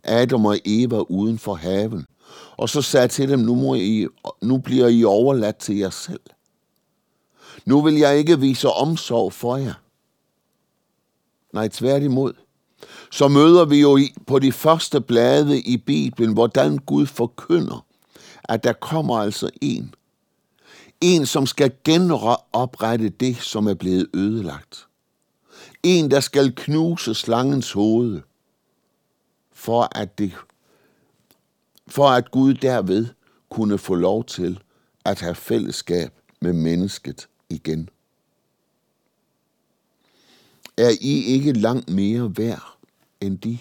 Adam 0.03 0.45
og 0.45 0.57
Eva 0.65 0.99
uden 0.99 1.39
for 1.39 1.53
haven, 1.53 2.05
og 2.57 2.69
så 2.69 2.81
sagde 2.81 3.07
til 3.07 3.29
dem, 3.29 3.39
nu, 3.39 3.55
må 3.55 3.75
I, 3.75 4.07
nu 4.41 4.57
bliver 4.57 4.87
I 4.87 5.03
overladt 5.03 5.57
til 5.57 5.77
jer 5.77 5.89
selv. 5.89 6.21
Nu 7.65 7.81
vil 7.81 7.93
jeg 7.93 8.17
ikke 8.17 8.39
vise 8.39 8.69
omsorg 8.69 9.33
for 9.33 9.57
jer. 9.57 9.73
Nej, 11.53 11.67
tværtimod 11.67 12.33
så 13.11 13.27
møder 13.27 13.65
vi 13.65 13.81
jo 13.81 13.99
på 14.27 14.39
de 14.39 14.51
første 14.51 15.01
blade 15.01 15.59
i 15.59 15.77
Bibelen, 15.77 16.33
hvordan 16.33 16.77
Gud 16.77 17.05
forkynder, 17.05 17.85
at 18.43 18.63
der 18.63 18.73
kommer 18.73 19.17
altså 19.17 19.49
en. 19.61 19.95
En, 21.01 21.25
som 21.25 21.45
skal 21.45 21.71
genoprette 21.83 23.09
det, 23.09 23.37
som 23.37 23.67
er 23.67 23.73
blevet 23.73 24.09
ødelagt. 24.13 24.87
En, 25.83 26.11
der 26.11 26.19
skal 26.19 26.55
knuse 26.55 27.13
slangens 27.13 27.71
hoved 27.71 28.21
for 29.53 29.97
at, 29.97 30.17
det, 30.17 30.31
for 31.87 32.09
at 32.09 32.31
Gud 32.31 32.53
derved 32.53 33.07
kunne 33.49 33.77
få 33.77 33.95
lov 33.95 34.25
til 34.25 34.59
at 35.05 35.19
have 35.19 35.35
fællesskab 35.35 36.11
med 36.41 36.53
mennesket 36.53 37.27
igen. 37.49 37.89
Er 40.77 40.89
I 41.01 41.23
ikke 41.23 41.53
langt 41.53 41.89
mere 41.89 42.31
værd 42.37 42.77
end 43.21 43.37
de? 43.37 43.57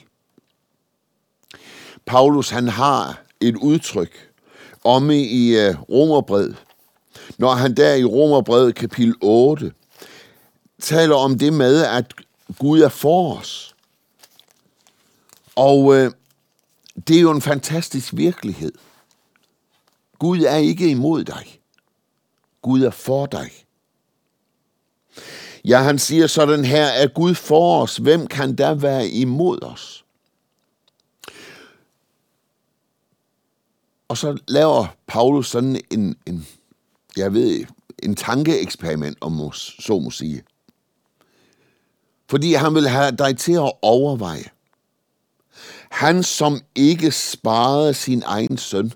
Paulus 2.06 2.50
han 2.50 2.68
har 2.68 3.22
et 3.40 3.56
udtryk 3.56 4.30
om 4.84 5.10
i 5.10 5.68
uh, 5.68 5.82
Romerbrevet, 5.90 6.56
når 7.38 7.54
han 7.54 7.76
der 7.76 7.94
i 7.94 8.04
Romerbrevet 8.04 8.74
kapitel 8.74 9.14
8 9.20 9.72
taler 10.80 11.16
om 11.16 11.38
det 11.38 11.52
med, 11.52 11.84
at 11.84 12.14
Gud 12.58 12.80
er 12.80 12.88
for 12.88 13.36
os. 13.36 13.74
Og 15.56 15.96
øh, 15.96 16.12
det 17.08 17.16
er 17.16 17.20
jo 17.20 17.30
en 17.30 17.42
fantastisk 17.42 18.16
virkelighed. 18.16 18.72
Gud 20.18 20.40
er 20.40 20.56
ikke 20.56 20.90
imod 20.90 21.24
dig. 21.24 21.60
Gud 22.62 22.82
er 22.82 22.90
for 22.90 23.26
dig. 23.26 23.50
Ja, 25.64 25.82
han 25.82 25.98
siger 25.98 26.26
sådan 26.26 26.64
her, 26.64 26.86
at 26.86 27.14
Gud 27.14 27.34
for 27.34 27.82
os, 27.82 27.96
hvem 27.96 28.26
kan 28.26 28.58
der 28.58 28.74
være 28.74 29.08
imod 29.08 29.62
os? 29.62 30.04
Og 34.08 34.16
så 34.16 34.38
laver 34.48 34.86
Paulus 35.06 35.50
sådan 35.50 35.80
en, 35.90 36.16
en 36.26 36.46
jeg 37.16 37.32
ved, 37.32 37.64
en 38.02 38.16
tankeeksperiment, 38.16 39.18
om 39.20 39.52
så 39.52 39.98
må 39.98 40.10
sige. 40.10 40.42
Fordi 42.30 42.54
han 42.54 42.74
vil 42.74 42.88
have 42.88 43.16
dig 43.16 43.38
til 43.38 43.52
at 43.52 43.72
overveje. 43.82 44.50
Han, 45.90 46.22
som 46.22 46.60
ikke 46.74 47.10
sparede 47.10 47.94
sin 47.94 48.22
egen 48.26 48.58
søn, 48.58 48.92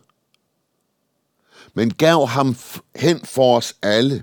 men 1.74 1.94
gav 1.94 2.26
ham 2.26 2.56
hen 2.96 3.20
for 3.20 3.56
os 3.56 3.76
alle, 3.82 4.22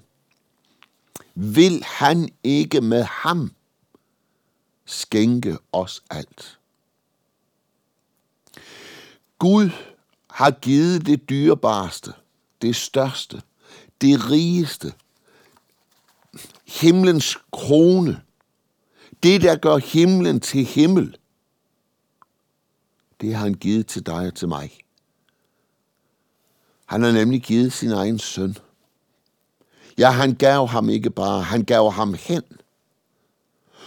vil 1.35 1.83
han 1.83 2.29
ikke 2.43 2.81
med 2.81 3.03
ham 3.03 3.51
skænke 4.85 5.57
os 5.71 6.03
alt. 6.09 6.59
Gud 9.39 9.69
har 10.29 10.51
givet 10.51 11.05
det 11.05 11.29
dyrebareste, 11.29 12.13
det 12.61 12.75
største, 12.75 13.41
det 14.01 14.29
rigeste, 14.29 14.93
himlens 16.67 17.37
krone, 17.51 18.21
det 19.23 19.41
der 19.41 19.55
gør 19.55 19.77
himlen 19.77 20.39
til 20.39 20.65
himmel, 20.65 21.17
det 23.21 23.35
har 23.35 23.43
han 23.43 23.53
givet 23.53 23.87
til 23.87 24.05
dig 24.05 24.27
og 24.27 24.35
til 24.35 24.47
mig. 24.47 24.77
Han 26.85 27.03
har 27.03 27.11
nemlig 27.11 27.41
givet 27.41 27.73
sin 27.73 27.91
egen 27.91 28.19
søn. 28.19 28.57
Ja, 29.97 30.11
han 30.11 30.35
gav 30.35 30.67
ham 30.67 30.89
ikke 30.89 31.09
bare, 31.09 31.41
han 31.41 31.63
gav 31.63 31.91
ham 31.91 32.13
hen. 32.13 32.43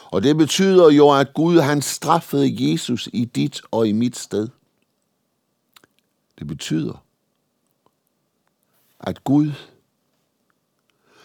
Og 0.05 0.23
det 0.23 0.37
betyder 0.37 0.91
jo, 0.91 1.11
at 1.11 1.35
Gud 1.35 1.59
han 1.59 1.83
straffede 1.83 2.71
Jesus 2.71 3.09
i 3.13 3.25
dit 3.25 3.63
og 3.71 3.89
i 3.89 3.93
mit 3.93 4.17
sted. 4.17 4.49
Det 6.39 6.47
betyder, 6.47 7.05
at 9.01 9.25
Gud, 9.25 9.53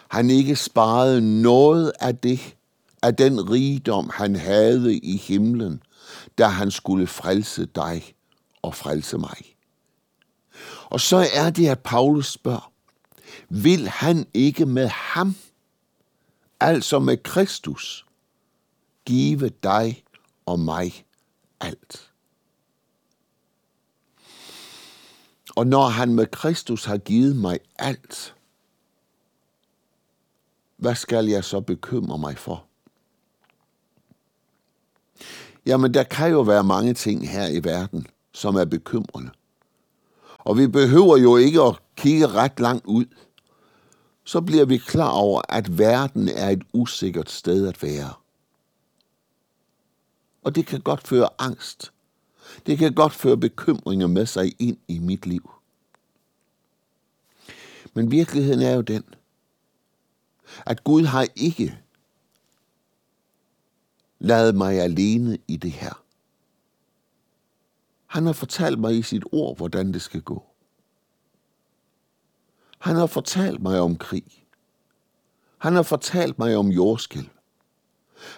han 0.10 0.30
ikke 0.30 0.56
sparede 0.56 1.42
noget 1.42 1.94
af 2.00 2.18
det, 2.18 2.56
af 3.02 3.16
den 3.16 3.52
rigdom, 3.52 4.10
han 4.14 4.36
havde 4.36 4.98
i 4.98 5.18
himlen, 5.18 5.84
da 6.38 6.48
han 6.48 6.72
skulle 6.72 7.08
frelse 7.08 7.66
dig 7.66 8.14
og 8.62 8.76
frelse 8.76 9.18
mig. 9.18 9.56
Og 10.86 11.00
så 11.00 11.28
er 11.34 11.50
det, 11.50 11.68
at 11.68 11.80
Paulus 11.80 12.32
spørger, 12.32 12.72
vil 13.50 13.88
han 13.88 14.28
ikke 14.34 14.66
med 14.66 14.88
ham, 14.88 15.36
altså 16.60 17.00
med 17.00 17.24
Kristus, 17.24 18.06
give 19.06 19.50
dig 19.50 20.04
og 20.46 20.60
mig 20.60 21.06
alt? 21.60 22.12
Og 25.56 25.68
når 25.68 25.88
han 25.88 26.14
med 26.14 26.28
Kristus 26.28 26.86
har 26.86 26.98
givet 26.98 27.36
mig 27.36 27.60
alt, 27.80 28.36
hvad 30.80 30.96
skal 30.96 31.26
jeg 31.26 31.44
så 31.44 31.62
bekymre 31.62 32.18
mig 32.18 32.38
for? 32.38 32.66
Jamen, 35.66 35.94
der 35.94 36.04
kan 36.04 36.32
jo 36.32 36.42
være 36.42 36.64
mange 36.64 36.94
ting 36.94 37.30
her 37.30 37.48
i 37.48 37.64
verden, 37.64 38.08
som 38.34 38.56
er 38.56 38.66
bekymrende. 38.66 39.32
Og 40.40 40.58
vi 40.58 40.68
behøver 40.68 41.18
jo 41.18 41.38
ikke 41.38 41.62
at 41.62 41.80
kigge 41.96 42.28
ret 42.28 42.60
langt 42.60 42.86
ud. 42.86 43.06
Så 44.24 44.42
bliver 44.42 44.66
vi 44.66 44.78
klar 44.78 45.10
over, 45.10 45.42
at 45.50 45.78
verden 45.78 46.30
er 46.30 46.50
et 46.50 46.62
usikkert 46.74 47.30
sted 47.30 47.68
at 47.68 47.84
være. 47.84 48.14
Og 50.44 50.56
det 50.56 50.66
kan 50.66 50.82
godt 50.82 51.08
føre 51.08 51.30
angst. 51.38 51.92
Det 52.66 52.78
kan 52.78 52.94
godt 52.94 53.14
føre 53.14 53.38
bekymringer 53.38 54.08
med 54.08 54.26
sig 54.26 54.54
ind 54.60 54.78
i 54.88 55.00
mit 55.00 55.26
liv. 55.26 55.52
Men 57.94 58.12
virkeligheden 58.12 58.62
er 58.62 58.76
jo 58.76 58.82
den, 58.82 59.04
at 60.66 60.84
Gud 60.84 61.04
har 61.04 61.28
ikke 61.36 61.78
ladet 64.20 64.56
mig 64.56 64.82
alene 64.82 65.38
i 65.48 65.58
det 65.58 65.72
her. 65.72 66.04
Han 68.06 68.26
har 68.26 68.34
fortalt 68.34 68.80
mig 68.80 68.98
i 68.98 69.02
sit 69.02 69.24
ord, 69.32 69.58
hvordan 69.58 69.94
det 69.94 70.02
skal 70.02 70.22
gå. 70.22 70.44
Han 72.80 72.96
har 72.96 73.08
fortalt 73.08 73.62
mig 73.62 73.80
om 73.80 73.98
krig. 73.98 74.46
Han 75.58 75.76
har 75.76 75.84
fortalt 75.84 76.40
mig 76.40 76.56
om 76.56 76.68
jordskælv. 76.68 77.30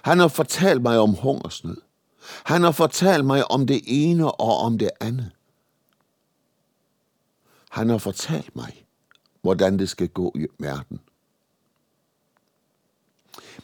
Han 0.02 0.20
har 0.20 0.28
fortalt 0.28 0.82
mig 0.82 1.00
om 1.00 1.14
hungersnød. 1.14 1.82
Han 2.44 2.64
har 2.64 2.72
fortalt 2.72 3.26
mig 3.26 3.52
om 3.52 3.68
det 3.68 3.82
ene 3.86 4.32
og 4.32 4.58
om 4.58 4.78
det 4.78 4.90
andet. 5.00 5.32
Han 7.70 7.90
har 7.90 7.98
fortalt 7.98 8.56
mig, 8.56 8.86
hvordan 9.42 9.80
det 9.80 9.90
skal 9.90 10.10
gå 10.10 10.34
i 10.36 10.48
verden. 10.60 11.00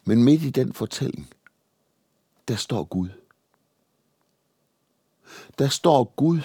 Men 0.08 0.24
midt 0.24 0.44
i 0.44 0.50
den 0.50 0.74
fortælling, 0.74 1.30
der 2.48 2.56
står 2.56 2.84
Gud 2.84 3.10
der 5.60 5.68
står 5.68 6.14
Gud 6.16 6.42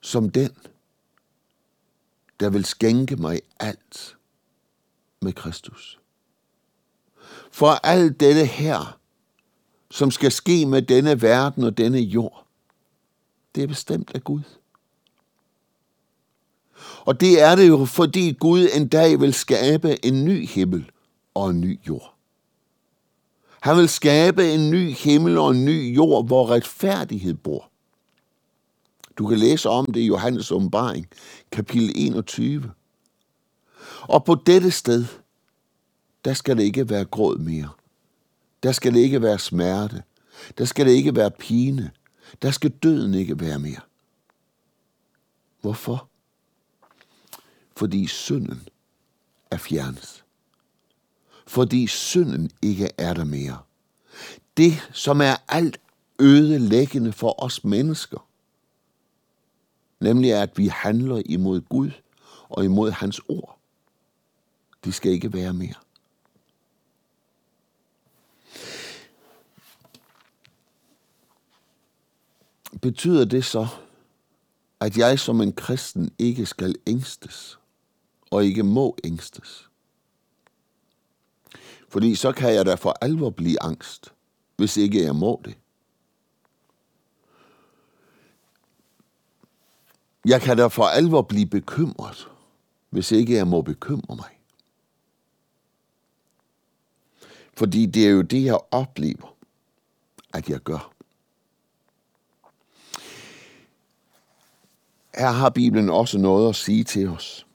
som 0.00 0.30
den, 0.30 0.50
der 2.40 2.50
vil 2.50 2.64
skænke 2.64 3.16
mig 3.16 3.40
alt 3.60 4.16
med 5.20 5.32
Kristus. 5.32 6.00
For 7.50 7.70
alt 7.70 8.20
dette 8.20 8.44
her, 8.44 8.98
som 9.90 10.10
skal 10.10 10.32
ske 10.32 10.66
med 10.66 10.82
denne 10.82 11.22
verden 11.22 11.64
og 11.64 11.78
denne 11.78 11.98
jord, 11.98 12.46
det 13.54 13.62
er 13.62 13.66
bestemt 13.66 14.10
af 14.14 14.24
Gud. 14.24 14.42
Og 17.00 17.20
det 17.20 17.42
er 17.42 17.56
det 17.56 17.68
jo, 17.68 17.84
fordi 17.84 18.32
Gud 18.32 18.68
en 18.74 18.88
dag 18.88 19.20
vil 19.20 19.34
skabe 19.34 20.04
en 20.04 20.24
ny 20.24 20.46
himmel 20.48 20.90
og 21.38 21.50
en 21.50 21.60
ny 21.60 21.80
jord. 21.88 22.14
Han 23.60 23.76
vil 23.76 23.88
skabe 23.88 24.52
en 24.52 24.70
ny 24.70 24.92
himmel 24.92 25.38
og 25.38 25.50
en 25.50 25.64
ny 25.64 25.96
jord, 25.96 26.26
hvor 26.26 26.50
retfærdighed 26.50 27.34
bor. 27.34 27.70
Du 29.18 29.26
kan 29.26 29.38
læse 29.38 29.68
om 29.68 29.86
det 29.86 30.00
i 30.00 30.06
Johannes 30.06 30.52
åbenbaring, 30.52 31.08
kapitel 31.52 31.92
21. 31.96 32.72
Og 34.02 34.24
på 34.24 34.34
dette 34.34 34.70
sted, 34.70 35.06
der 36.24 36.34
skal 36.34 36.56
det 36.56 36.62
ikke 36.62 36.90
være 36.90 37.04
gråd 37.04 37.38
mere. 37.38 37.68
Der 38.62 38.72
skal 38.72 38.94
det 38.94 39.00
ikke 39.00 39.22
være 39.22 39.38
smerte. 39.38 40.02
Der 40.58 40.64
skal 40.64 40.86
det 40.86 40.92
ikke 40.92 41.16
være 41.16 41.30
pine. 41.30 41.90
Der 42.42 42.50
skal 42.50 42.70
døden 42.70 43.14
ikke 43.14 43.40
være 43.40 43.58
mere. 43.58 43.80
Hvorfor? 45.60 46.08
Fordi 47.76 48.06
synden 48.06 48.68
er 49.50 49.56
fjernet 49.56 50.24
fordi 51.48 51.86
synden 51.86 52.50
ikke 52.62 52.90
er 52.98 53.14
der 53.14 53.24
mere. 53.24 53.58
Det, 54.56 54.88
som 54.92 55.20
er 55.20 55.36
alt 55.48 55.80
ødelæggende 56.18 57.12
for 57.12 57.44
os 57.44 57.64
mennesker, 57.64 58.28
nemlig 60.00 60.34
at 60.34 60.58
vi 60.58 60.66
handler 60.66 61.22
imod 61.26 61.60
Gud 61.60 61.90
og 62.48 62.64
imod 62.64 62.90
hans 62.90 63.20
ord, 63.28 63.58
det 64.84 64.94
skal 64.94 65.12
ikke 65.12 65.32
være 65.32 65.52
mere. 65.52 65.74
Betyder 72.82 73.24
det 73.24 73.44
så, 73.44 73.66
at 74.80 74.98
jeg 74.98 75.18
som 75.18 75.40
en 75.40 75.52
kristen 75.52 76.10
ikke 76.18 76.46
skal 76.46 76.74
ængstes 76.86 77.58
og 78.30 78.44
ikke 78.44 78.62
må 78.62 78.96
ængstes? 79.04 79.67
Fordi 81.88 82.14
så 82.14 82.32
kan 82.32 82.54
jeg 82.54 82.66
da 82.66 82.74
for 82.74 82.94
alvor 83.00 83.30
blive 83.30 83.62
angst, 83.62 84.12
hvis 84.56 84.76
ikke 84.76 85.04
jeg 85.04 85.16
må 85.16 85.42
det. 85.44 85.56
Jeg 90.24 90.40
kan 90.40 90.56
da 90.56 90.66
for 90.66 90.84
alvor 90.84 91.22
blive 91.22 91.46
bekymret, 91.46 92.28
hvis 92.90 93.12
ikke 93.12 93.34
jeg 93.34 93.46
må 93.46 93.62
bekymre 93.62 94.16
mig. 94.16 94.38
Fordi 97.54 97.86
det 97.86 98.06
er 98.06 98.10
jo 98.10 98.22
det, 98.22 98.44
jeg 98.44 98.58
oplever, 98.70 99.36
at 100.32 100.48
jeg 100.48 100.60
gør. 100.60 100.92
Her 105.14 105.30
har 105.30 105.50
Bibelen 105.50 105.90
også 105.90 106.18
noget 106.18 106.48
at 106.48 106.56
sige 106.56 106.84
til 106.84 107.08
os. 107.08 107.47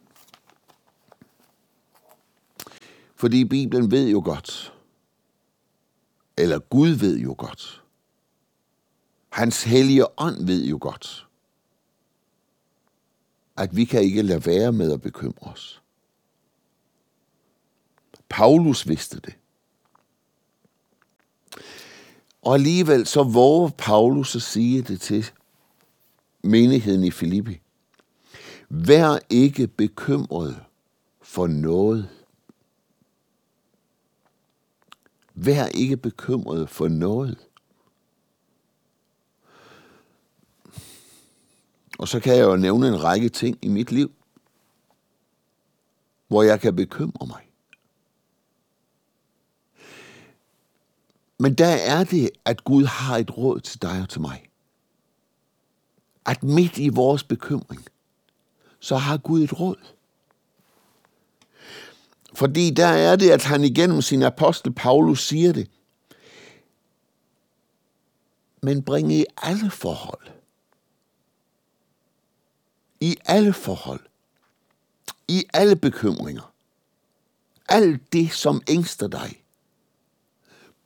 Fordi 3.23 3.45
Bibelen 3.45 3.91
ved 3.91 4.09
jo 4.09 4.21
godt, 4.25 4.73
eller 6.38 6.59
Gud 6.59 6.89
ved 6.89 7.17
jo 7.17 7.36
godt, 7.38 7.83
hans 9.29 9.63
hellige 9.63 10.19
ånd 10.19 10.45
ved 10.45 10.65
jo 10.65 10.77
godt, 10.81 11.27
at 13.57 13.75
vi 13.75 13.86
kan 13.86 14.01
ikke 14.01 14.21
lade 14.21 14.45
være 14.45 14.71
med 14.71 14.93
at 14.93 15.01
bekymre 15.01 15.51
os. 15.51 15.81
Paulus 18.29 18.88
vidste 18.88 19.19
det. 19.19 19.36
Og 22.41 22.53
alligevel 22.53 23.05
så 23.07 23.23
våger 23.23 23.69
Paulus 23.69 24.36
at 24.36 24.41
sige 24.41 24.81
det 24.81 25.01
til 25.01 25.31
menigheden 26.43 27.03
i 27.03 27.12
Filippi. 27.12 27.59
Vær 28.69 29.19
ikke 29.29 29.67
bekymret 29.67 30.63
for 31.21 31.47
noget. 31.47 32.09
Vær 35.33 35.65
ikke 35.65 35.97
bekymret 35.97 36.69
for 36.69 36.87
noget. 36.87 37.47
Og 41.99 42.07
så 42.07 42.19
kan 42.19 42.35
jeg 42.35 42.43
jo 42.43 42.55
nævne 42.55 42.87
en 42.87 43.03
række 43.03 43.29
ting 43.29 43.57
i 43.61 43.67
mit 43.67 43.91
liv, 43.91 44.11
hvor 46.27 46.43
jeg 46.43 46.61
kan 46.61 46.75
bekymre 46.75 47.27
mig. 47.27 47.49
Men 51.39 51.53
der 51.53 51.67
er 51.67 52.03
det, 52.03 52.29
at 52.45 52.63
Gud 52.63 52.83
har 52.83 53.17
et 53.17 53.37
råd 53.37 53.59
til 53.59 53.81
dig 53.81 54.01
og 54.01 54.09
til 54.09 54.21
mig. 54.21 54.49
At 56.25 56.43
midt 56.43 56.77
i 56.77 56.89
vores 56.89 57.23
bekymring, 57.23 57.85
så 58.79 58.95
har 58.95 59.17
Gud 59.17 59.43
et 59.43 59.59
råd. 59.59 59.93
Fordi 62.35 62.69
der 62.69 62.87
er 62.87 63.15
det, 63.15 63.29
at 63.29 63.43
han 63.43 63.63
igennem 63.63 64.01
sin 64.01 64.23
apostel 64.23 64.73
Paulus 64.73 65.27
siger 65.27 65.53
det. 65.53 65.69
Men 68.61 68.83
bring 68.83 69.13
i 69.13 69.25
alle 69.37 69.71
forhold. 69.71 70.27
I 72.99 73.17
alle 73.25 73.53
forhold. 73.53 73.99
I 75.27 75.43
alle 75.53 75.75
bekymringer. 75.75 76.53
Alt 77.69 78.13
det, 78.13 78.31
som 78.31 78.61
ængster 78.67 79.07
dig. 79.07 79.43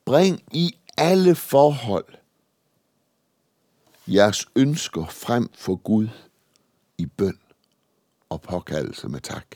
Bring 0.05 0.43
i 0.51 0.77
alle 0.97 1.35
forhold 1.35 2.05
jeres 4.07 4.45
ønsker 4.55 5.05
frem 5.05 5.49
for 5.53 5.75
Gud 5.75 6.07
i 6.97 7.05
bøn 7.05 7.39
og 8.29 8.41
påkaldelse 8.41 9.07
med 9.07 9.21
tak. 9.21 9.55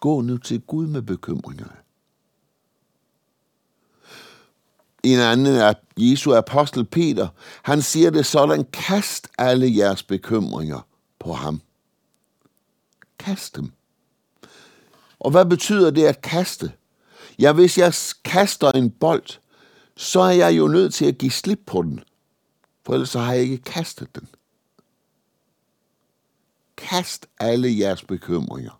Gå 0.00 0.20
nu 0.20 0.38
til 0.38 0.60
Gud 0.60 0.86
med 0.86 1.02
bekymringerne. 1.02 1.76
En 5.02 5.18
anden 5.18 5.56
er 5.56 5.74
Jesu 5.96 6.34
apostel 6.34 6.84
Peter, 6.84 7.28
han 7.62 7.82
siger 7.82 8.10
det 8.10 8.26
sådan, 8.26 8.64
kast 8.72 9.28
alle 9.38 9.76
jeres 9.76 10.02
bekymringer 10.02 10.86
på 11.18 11.32
ham. 11.32 11.60
Kast 13.18 13.56
dem. 13.56 13.72
Og 15.18 15.30
hvad 15.30 15.44
betyder 15.44 15.90
det 15.90 16.04
at 16.04 16.22
kaste? 16.22 16.72
Ja, 17.38 17.52
hvis 17.52 17.78
jeg 17.78 17.94
kaster 18.24 18.70
en 18.70 18.90
bold, 18.90 19.38
så 19.96 20.20
er 20.20 20.30
jeg 20.30 20.58
jo 20.58 20.68
nødt 20.68 20.94
til 20.94 21.04
at 21.04 21.18
give 21.18 21.30
slip 21.30 21.60
på 21.66 21.82
den, 21.82 22.00
for 22.86 22.92
ellers 22.94 23.12
har 23.12 23.32
jeg 23.32 23.42
ikke 23.42 23.58
kastet 23.58 24.14
den. 24.14 24.28
Kast 26.76 27.26
alle 27.38 27.78
jeres 27.78 28.04
bekymringer. 28.04 28.79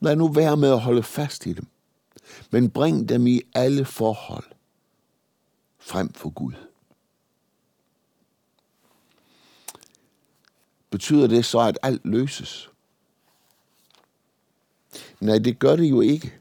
Lad 0.00 0.16
nu 0.16 0.28
være 0.28 0.56
med 0.56 0.72
at 0.72 0.80
holde 0.80 1.02
fast 1.02 1.46
i 1.46 1.52
dem, 1.52 1.66
men 2.50 2.70
bring 2.70 3.08
dem 3.08 3.26
i 3.26 3.40
alle 3.54 3.84
forhold 3.84 4.44
frem 5.78 6.12
for 6.12 6.30
Gud. 6.30 6.52
Betyder 10.90 11.26
det 11.26 11.44
så, 11.44 11.58
at 11.58 11.78
alt 11.82 12.04
løses? 12.04 12.70
Nej, 15.20 15.38
det 15.38 15.58
gør 15.58 15.76
det 15.76 15.90
jo 15.90 16.00
ikke. 16.00 16.38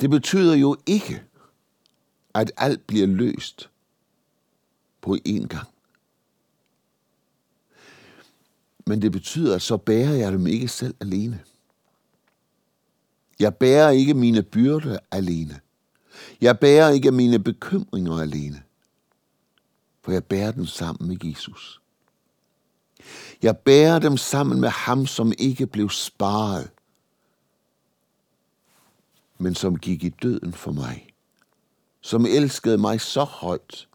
Det 0.00 0.10
betyder 0.10 0.54
jo 0.54 0.76
ikke, 0.86 1.22
at 2.34 2.52
alt 2.56 2.86
bliver 2.86 3.06
løst 3.06 3.70
på 5.00 5.16
én 5.28 5.46
gang. 5.46 5.71
Men 8.86 9.02
det 9.02 9.12
betyder, 9.12 9.54
at 9.54 9.62
så 9.62 9.76
bærer 9.76 10.12
jeg 10.12 10.32
dem 10.32 10.46
ikke 10.46 10.68
selv 10.68 10.94
alene. 11.00 11.40
Jeg 13.40 13.54
bærer 13.54 13.90
ikke 13.90 14.14
mine 14.14 14.42
byrder 14.42 14.98
alene. 15.10 15.60
Jeg 16.40 16.58
bærer 16.58 16.90
ikke 16.90 17.12
mine 17.12 17.38
bekymringer 17.38 18.20
alene. 18.20 18.62
For 20.02 20.12
jeg 20.12 20.24
bærer 20.24 20.52
dem 20.52 20.66
sammen 20.66 21.08
med 21.08 21.16
Jesus. 21.24 21.80
Jeg 23.42 23.58
bærer 23.58 23.98
dem 23.98 24.16
sammen 24.16 24.60
med 24.60 24.68
ham, 24.68 25.06
som 25.06 25.32
ikke 25.38 25.66
blev 25.66 25.90
sparet, 25.90 26.70
men 29.38 29.54
som 29.54 29.78
gik 29.78 30.04
i 30.04 30.08
døden 30.08 30.52
for 30.52 30.72
mig. 30.72 31.06
Som 32.00 32.26
elskede 32.26 32.78
mig 32.78 33.00
så 33.00 33.24
højt, 33.24 33.88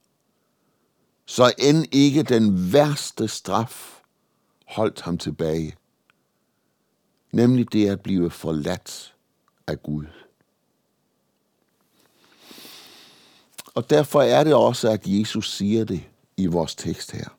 så 1.25 1.53
end 1.59 1.85
ikke 1.91 2.23
den 2.23 2.73
værste 2.73 3.27
straf 3.27 3.96
holdt 4.67 5.01
ham 5.01 5.17
tilbage. 5.17 5.75
Nemlig 7.31 7.73
det 7.73 7.89
at 7.89 8.01
blive 8.01 8.29
forladt 8.29 9.15
af 9.67 9.83
Gud. 9.83 10.05
Og 13.75 13.89
derfor 13.89 14.21
er 14.21 14.43
det 14.43 14.53
også, 14.53 14.89
at 14.89 15.01
Jesus 15.05 15.51
siger 15.51 15.85
det 15.85 16.03
i 16.37 16.45
vores 16.45 16.75
tekst 16.75 17.11
her. 17.11 17.37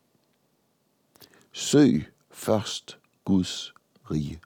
Søg 1.53 2.09
først 2.31 2.99
Guds 3.25 3.75
rige. 4.11 4.41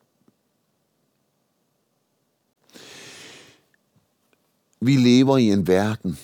Vi 4.81 4.97
lever 4.97 5.37
i 5.37 5.51
en 5.51 5.67
verden, 5.67 6.19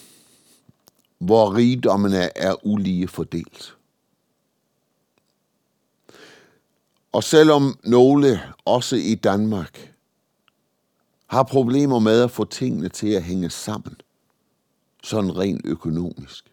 hvor 1.18 1.55
rigdommene 1.55 2.38
er 2.38 2.66
ulige 2.66 3.09
fordelt. 3.09 3.78
Og 7.19 7.25
selvom 7.25 7.79
nogle, 7.85 8.41
også 8.65 8.97
i 8.97 9.15
Danmark, 9.15 9.95
har 11.27 11.43
problemer 11.43 11.99
med 11.99 12.23
at 12.23 12.31
få 12.31 12.45
tingene 12.45 12.89
til 12.89 13.09
at 13.09 13.23
hænge 13.23 13.51
sammen, 13.51 13.97
sådan 15.03 15.37
rent 15.37 15.61
økonomisk, 15.65 16.53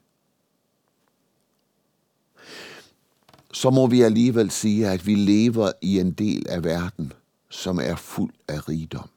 så 3.54 3.69
må 3.69 3.88
vi 3.88 4.01
alligevel 4.01 4.51
sige, 4.51 4.88
at 4.88 5.08
vi 5.08 5.15
lever 5.15 5.71
i 5.82 5.99
en 5.99 6.12
del 6.12 6.49
af 6.49 6.63
verden, 6.63 7.13
som 7.49 7.80
er 7.80 7.95
fuld 7.95 8.34
af 8.47 8.69
rigdom. 8.69 9.10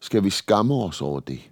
Skal 0.00 0.24
vi 0.24 0.30
skamme 0.30 0.74
os 0.74 1.00
over 1.00 1.20
det? 1.20 1.50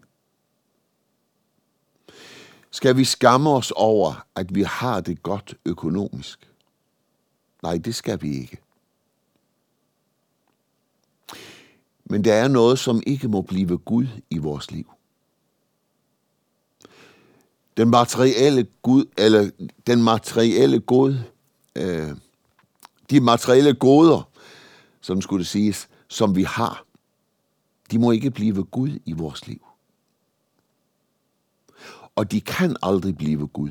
Skal 2.70 2.96
vi 2.96 3.04
skamme 3.04 3.50
os 3.50 3.70
over, 3.76 4.26
at 4.34 4.54
vi 4.54 4.62
har 4.62 5.00
det 5.00 5.22
godt 5.22 5.54
økonomisk? 5.64 6.51
Nej, 7.62 7.78
det 7.78 7.94
skal 7.94 8.22
vi 8.22 8.38
ikke. 8.40 8.58
Men 12.04 12.24
der 12.24 12.34
er 12.34 12.48
noget, 12.48 12.78
som 12.78 13.02
ikke 13.06 13.28
må 13.28 13.42
blive 13.42 13.78
Gud 13.78 14.06
i 14.30 14.38
vores 14.38 14.70
liv. 14.70 14.92
Den 17.76 17.90
materielle 17.90 18.66
Gud, 18.82 19.04
eller 19.18 19.50
den 19.86 20.02
materielle 20.02 20.80
god, 20.80 21.18
øh, 21.76 22.16
de 23.10 23.20
materielle 23.20 23.74
goder, 23.74 24.28
som 25.00 25.20
skulle 25.20 25.40
det 25.40 25.48
siges, 25.48 25.88
som 26.08 26.36
vi 26.36 26.42
har, 26.42 26.84
de 27.90 27.98
må 27.98 28.10
ikke 28.10 28.30
blive 28.30 28.64
Gud 28.64 28.98
i 29.04 29.12
vores 29.12 29.46
liv. 29.46 29.66
Og 32.16 32.32
de 32.32 32.40
kan 32.40 32.76
aldrig 32.82 33.16
blive 33.16 33.46
Gud. 33.46 33.70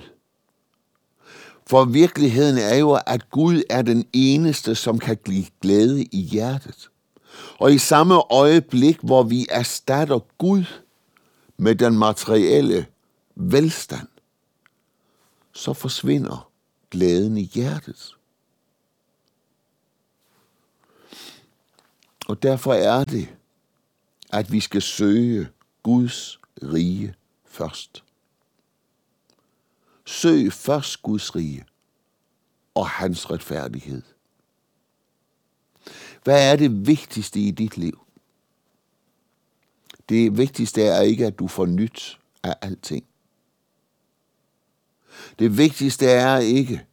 For 1.67 1.85
virkeligheden 1.85 2.57
er 2.57 2.75
jo, 2.75 2.99
at 3.05 3.29
Gud 3.29 3.63
er 3.69 3.81
den 3.81 4.05
eneste, 4.13 4.75
som 4.75 4.99
kan 4.99 5.17
give 5.25 5.45
glæde 5.61 6.03
i 6.03 6.21
hjertet. 6.21 6.89
Og 7.59 7.73
i 7.73 7.77
samme 7.77 8.31
øjeblik, 8.31 8.97
hvor 9.03 9.23
vi 9.23 9.47
erstatter 9.49 10.19
Gud 10.37 10.63
med 11.57 11.75
den 11.75 11.97
materielle 11.97 12.85
velstand, 13.35 14.07
så 15.53 15.73
forsvinder 15.73 16.51
glæden 16.91 17.37
i 17.37 17.43
hjertet. 17.43 18.15
Og 22.27 22.43
derfor 22.43 22.73
er 22.73 23.03
det, 23.03 23.29
at 24.29 24.51
vi 24.51 24.59
skal 24.59 24.81
søge 24.81 25.49
Guds 25.83 26.39
rige 26.63 27.15
først. 27.45 28.03
Søg 30.11 30.53
først 30.53 31.01
Guds 31.01 31.35
rige 31.35 31.65
og 32.75 32.89
hans 32.89 33.31
retfærdighed. 33.31 34.01
Hvad 36.23 36.51
er 36.51 36.55
det 36.55 36.87
vigtigste 36.87 37.39
i 37.39 37.51
dit 37.51 37.77
liv? 37.77 38.05
Det 40.09 40.37
vigtigste 40.37 40.83
er 40.83 41.01
ikke, 41.01 41.25
at 41.25 41.39
du 41.39 41.47
får 41.47 41.65
nyt 41.65 42.19
af 42.43 42.55
alting. 42.61 43.05
Det 45.39 45.57
vigtigste 45.57 46.05
er 46.05 46.37
ikke, 46.37 46.85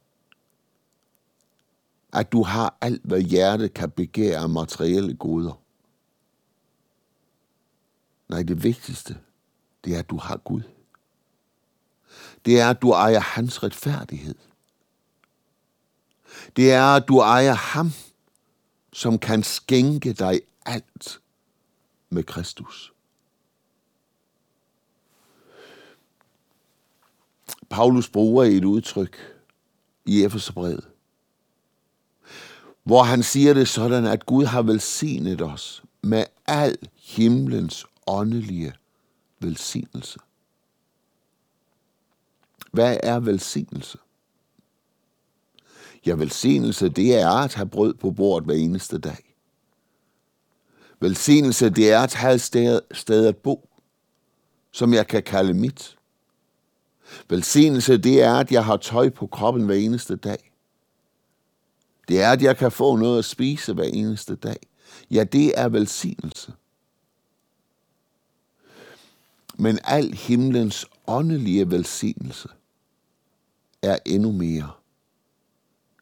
at 2.13 2.31
du 2.31 2.43
har 2.43 2.77
alt, 2.81 3.01
hvad 3.03 3.21
hjertet 3.21 3.73
kan 3.73 3.91
begære 3.91 4.39
af 4.39 4.49
materielle 4.49 5.15
goder. 5.15 5.61
Nej, 8.29 8.43
det 8.43 8.63
vigtigste, 8.63 9.17
det 9.83 9.95
er, 9.95 9.99
at 9.99 10.09
du 10.09 10.17
har 10.17 10.37
Gud. 10.37 10.61
Det 12.45 12.59
er, 12.59 12.69
at 12.69 12.81
du 12.81 12.91
ejer 12.91 13.19
hans 13.19 13.63
retfærdighed. 13.63 14.35
Det 16.55 16.71
er, 16.71 16.83
at 16.83 17.07
du 17.07 17.19
ejer 17.19 17.53
ham, 17.53 17.91
som 18.93 19.19
kan 19.19 19.43
skænke 19.43 20.13
dig 20.13 20.41
alt 20.65 21.19
med 22.09 22.23
Kristus. 22.23 22.93
Paulus 27.69 28.09
bruger 28.09 28.43
et 28.43 28.65
udtryk 28.65 29.17
i 30.05 30.23
Efeserbrevet, 30.23 30.87
hvor 32.83 33.03
han 33.03 33.23
siger 33.23 33.53
det 33.53 33.67
sådan, 33.67 34.05
at 34.05 34.25
Gud 34.25 34.45
har 34.45 34.61
velsignet 34.61 35.41
os 35.41 35.83
med 36.01 36.25
al 36.47 36.77
himlens 36.95 37.85
åndelige 38.07 38.73
velsignelse. 39.39 40.19
Hvad 42.71 42.97
er 43.03 43.19
velsignelse? 43.19 43.97
Ja, 46.05 46.13
velsignelse, 46.13 46.89
det 46.89 47.15
er 47.15 47.29
at 47.29 47.53
have 47.53 47.69
brød 47.69 47.93
på 47.93 48.11
bordet 48.11 48.45
hver 48.45 48.55
eneste 48.55 48.97
dag. 48.97 49.35
Velsignelse, 50.99 51.69
det 51.69 51.91
er 51.91 51.99
at 51.99 52.13
have 52.13 52.33
et 52.33 52.41
sted, 52.41 52.81
sted 52.91 53.27
at 53.27 53.37
bo, 53.37 53.69
som 54.71 54.93
jeg 54.93 55.07
kan 55.07 55.23
kalde 55.23 55.53
mit. 55.53 55.97
Velsignelse, 57.29 57.97
det 57.97 58.23
er, 58.23 58.33
at 58.33 58.51
jeg 58.51 58.65
har 58.65 58.77
tøj 58.77 59.09
på 59.09 59.27
kroppen 59.27 59.65
hver 59.65 59.75
eneste 59.75 60.15
dag. 60.15 60.51
Det 62.07 62.21
er, 62.21 62.31
at 62.31 62.41
jeg 62.41 62.57
kan 62.57 62.71
få 62.71 62.95
noget 62.95 63.19
at 63.19 63.25
spise 63.25 63.73
hver 63.73 63.83
eneste 63.83 64.35
dag. 64.35 64.57
Ja, 65.11 65.23
det 65.23 65.53
er 65.59 65.69
velsignelse. 65.69 66.53
Men 69.57 69.79
al 69.83 70.13
himlens 70.13 70.85
åndelige 71.07 71.71
velsignelse 71.71 72.49
er 73.81 73.97
endnu 74.05 74.31
mere. 74.31 74.71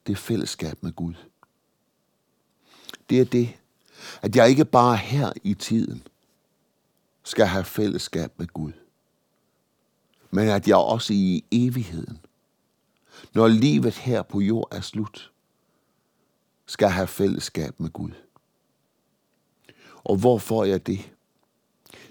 Det 0.07 0.13
er 0.13 0.17
fællesskab 0.17 0.83
med 0.83 0.91
Gud. 0.91 1.13
Det 3.09 3.19
er 3.19 3.25
det, 3.25 3.53
at 4.21 4.35
jeg 4.35 4.49
ikke 4.49 4.65
bare 4.65 4.97
her 4.97 5.33
i 5.43 5.53
tiden 5.53 6.03
skal 7.23 7.45
have 7.45 7.63
fællesskab 7.63 8.31
med 8.37 8.47
Gud 8.47 8.71
men 10.31 10.49
at 10.49 10.67
jeg 10.67 10.77
også 10.77 11.13
i 11.13 11.43
evigheden, 11.51 12.19
når 13.33 13.47
livet 13.47 13.93
her 13.93 14.21
på 14.21 14.39
jord 14.39 14.67
er 14.71 14.81
slut, 14.81 15.31
skal 16.65 16.89
have 16.89 17.07
fællesskab 17.07 17.79
med 17.79 17.89
Gud. 17.89 18.11
Og 20.03 20.17
hvor 20.17 20.37
får 20.37 20.63
jeg 20.63 20.87
det? 20.87 21.11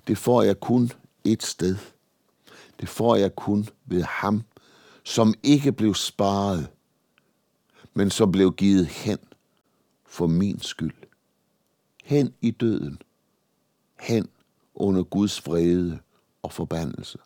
Det 0.07 0.19
får 0.19 0.43
jeg 0.43 0.61
kun 0.61 0.91
et 1.25 1.43
sted. 1.43 1.77
Det 2.81 2.89
får 2.89 3.17
jeg 3.17 3.37
kun 3.37 3.69
ved 3.85 4.03
ham, 4.03 4.43
som 5.07 5.35
ikke 5.43 5.73
blev 5.73 5.95
sparet, 5.95 6.69
men 7.95 8.11
som 8.11 8.33
blev 8.33 8.53
givet 8.53 8.87
hen 8.87 9.19
for 10.05 10.27
min 10.27 10.61
skyld. 10.61 10.95
Hen 12.05 12.35
i 12.41 12.51
døden. 12.51 13.03
Hen 14.01 14.29
under 14.75 15.03
Guds 15.03 15.47
vrede 15.47 15.99
og 16.43 16.53
forbandelse. 16.53 17.19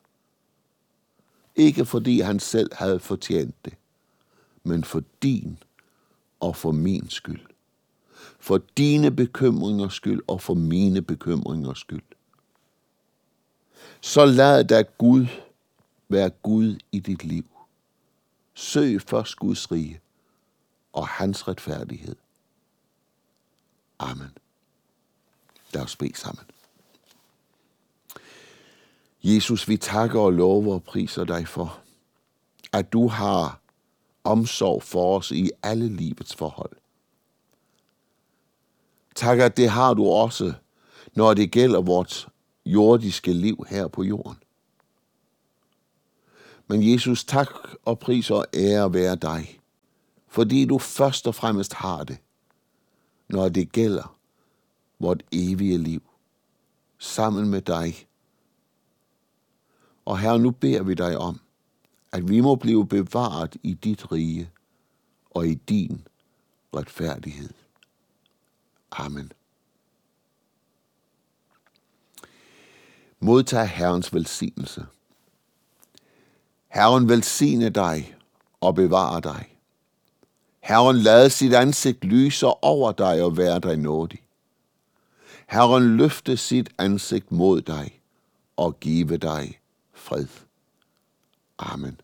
Ikke 1.56 1.84
fordi 1.84 2.20
han 2.20 2.40
selv 2.40 2.74
havde 2.74 3.00
fortjent 3.00 3.64
det, 3.64 3.74
men 4.62 4.84
for 4.84 5.02
din 5.22 5.58
og 6.40 6.56
for 6.56 6.72
min 6.72 7.08
skyld. 7.08 7.46
For 8.40 8.60
dine 8.76 9.10
bekymringers 9.10 9.94
skyld 9.94 10.22
og 10.26 10.40
for 10.40 10.54
mine 10.54 11.02
bekymringers 11.02 11.78
skyld. 11.78 12.02
Så 14.00 14.24
lad 14.24 14.64
da 14.64 14.82
Gud 14.98 15.26
være 16.08 16.30
Gud 16.30 16.76
i 16.92 16.98
dit 16.98 17.24
liv. 17.24 17.49
Søg 18.54 19.02
først 19.02 19.36
Guds 19.36 19.72
rige 19.72 20.00
og 20.92 21.08
hans 21.08 21.48
retfærdighed. 21.48 22.16
Amen. 23.98 24.38
Lad 25.72 25.82
os 25.82 25.96
bede 25.96 26.16
sammen. 26.16 26.44
Jesus, 29.22 29.68
vi 29.68 29.76
takker 29.76 30.20
og 30.20 30.32
lover 30.32 30.74
og 30.74 30.84
priser 30.84 31.24
dig 31.24 31.48
for, 31.48 31.80
at 32.72 32.92
du 32.92 33.08
har 33.08 33.60
omsorg 34.24 34.82
for 34.82 35.18
os 35.18 35.30
i 35.30 35.50
alle 35.62 35.88
livets 35.88 36.34
forhold. 36.34 36.76
Tak, 39.14 39.38
at 39.38 39.56
det 39.56 39.70
har 39.70 39.94
du 39.94 40.06
også, 40.06 40.52
når 41.14 41.34
det 41.34 41.50
gælder 41.50 41.80
vores 41.80 42.28
jordiske 42.66 43.32
liv 43.32 43.64
her 43.68 43.88
på 43.88 44.02
jorden. 44.02 44.38
Men 46.70 46.90
Jesus, 46.92 47.24
tak 47.24 47.48
og 47.84 47.98
pris 47.98 48.30
og 48.30 48.46
ære 48.54 48.94
være 48.94 49.16
dig, 49.16 49.60
fordi 50.28 50.64
du 50.64 50.78
først 50.78 51.26
og 51.26 51.34
fremmest 51.34 51.74
har 51.74 52.04
det, 52.04 52.18
når 53.28 53.48
det 53.48 53.72
gælder 53.72 54.16
vort 54.98 55.22
evige 55.32 55.78
liv, 55.78 56.02
sammen 56.98 57.50
med 57.50 57.62
dig 57.62 58.06
og 60.04 60.18
her 60.18 60.38
nu 60.38 60.50
beder 60.50 60.82
vi 60.82 60.94
dig 60.94 61.18
om, 61.18 61.40
at 62.12 62.28
vi 62.28 62.40
må 62.40 62.54
blive 62.54 62.86
bevaret 62.86 63.56
i 63.62 63.74
dit 63.74 64.12
rige 64.12 64.50
og 65.30 65.46
i 65.46 65.54
din 65.54 66.06
retfærdighed. 66.74 67.50
Amen. 68.90 69.32
Modtag 73.20 73.68
Herrens 73.68 74.14
velsignelse. 74.14 74.86
Herren 76.70 77.08
velsigne 77.08 77.70
dig 77.70 78.14
og 78.60 78.74
bevare 78.74 79.20
dig. 79.20 79.56
Herren 80.60 80.96
lade 80.96 81.30
sit 81.30 81.54
ansigt 81.54 82.04
lyse 82.04 82.46
over 82.46 82.92
dig 82.92 83.22
og 83.22 83.36
være 83.36 83.58
dig 83.58 83.76
nådig. 83.76 84.22
Herren 85.48 85.96
løfte 85.96 86.36
sit 86.36 86.70
ansigt 86.78 87.32
mod 87.32 87.60
dig 87.60 88.00
og 88.56 88.80
give 88.80 89.16
dig 89.16 89.58
fred. 89.94 90.26
Amen. 91.58 92.00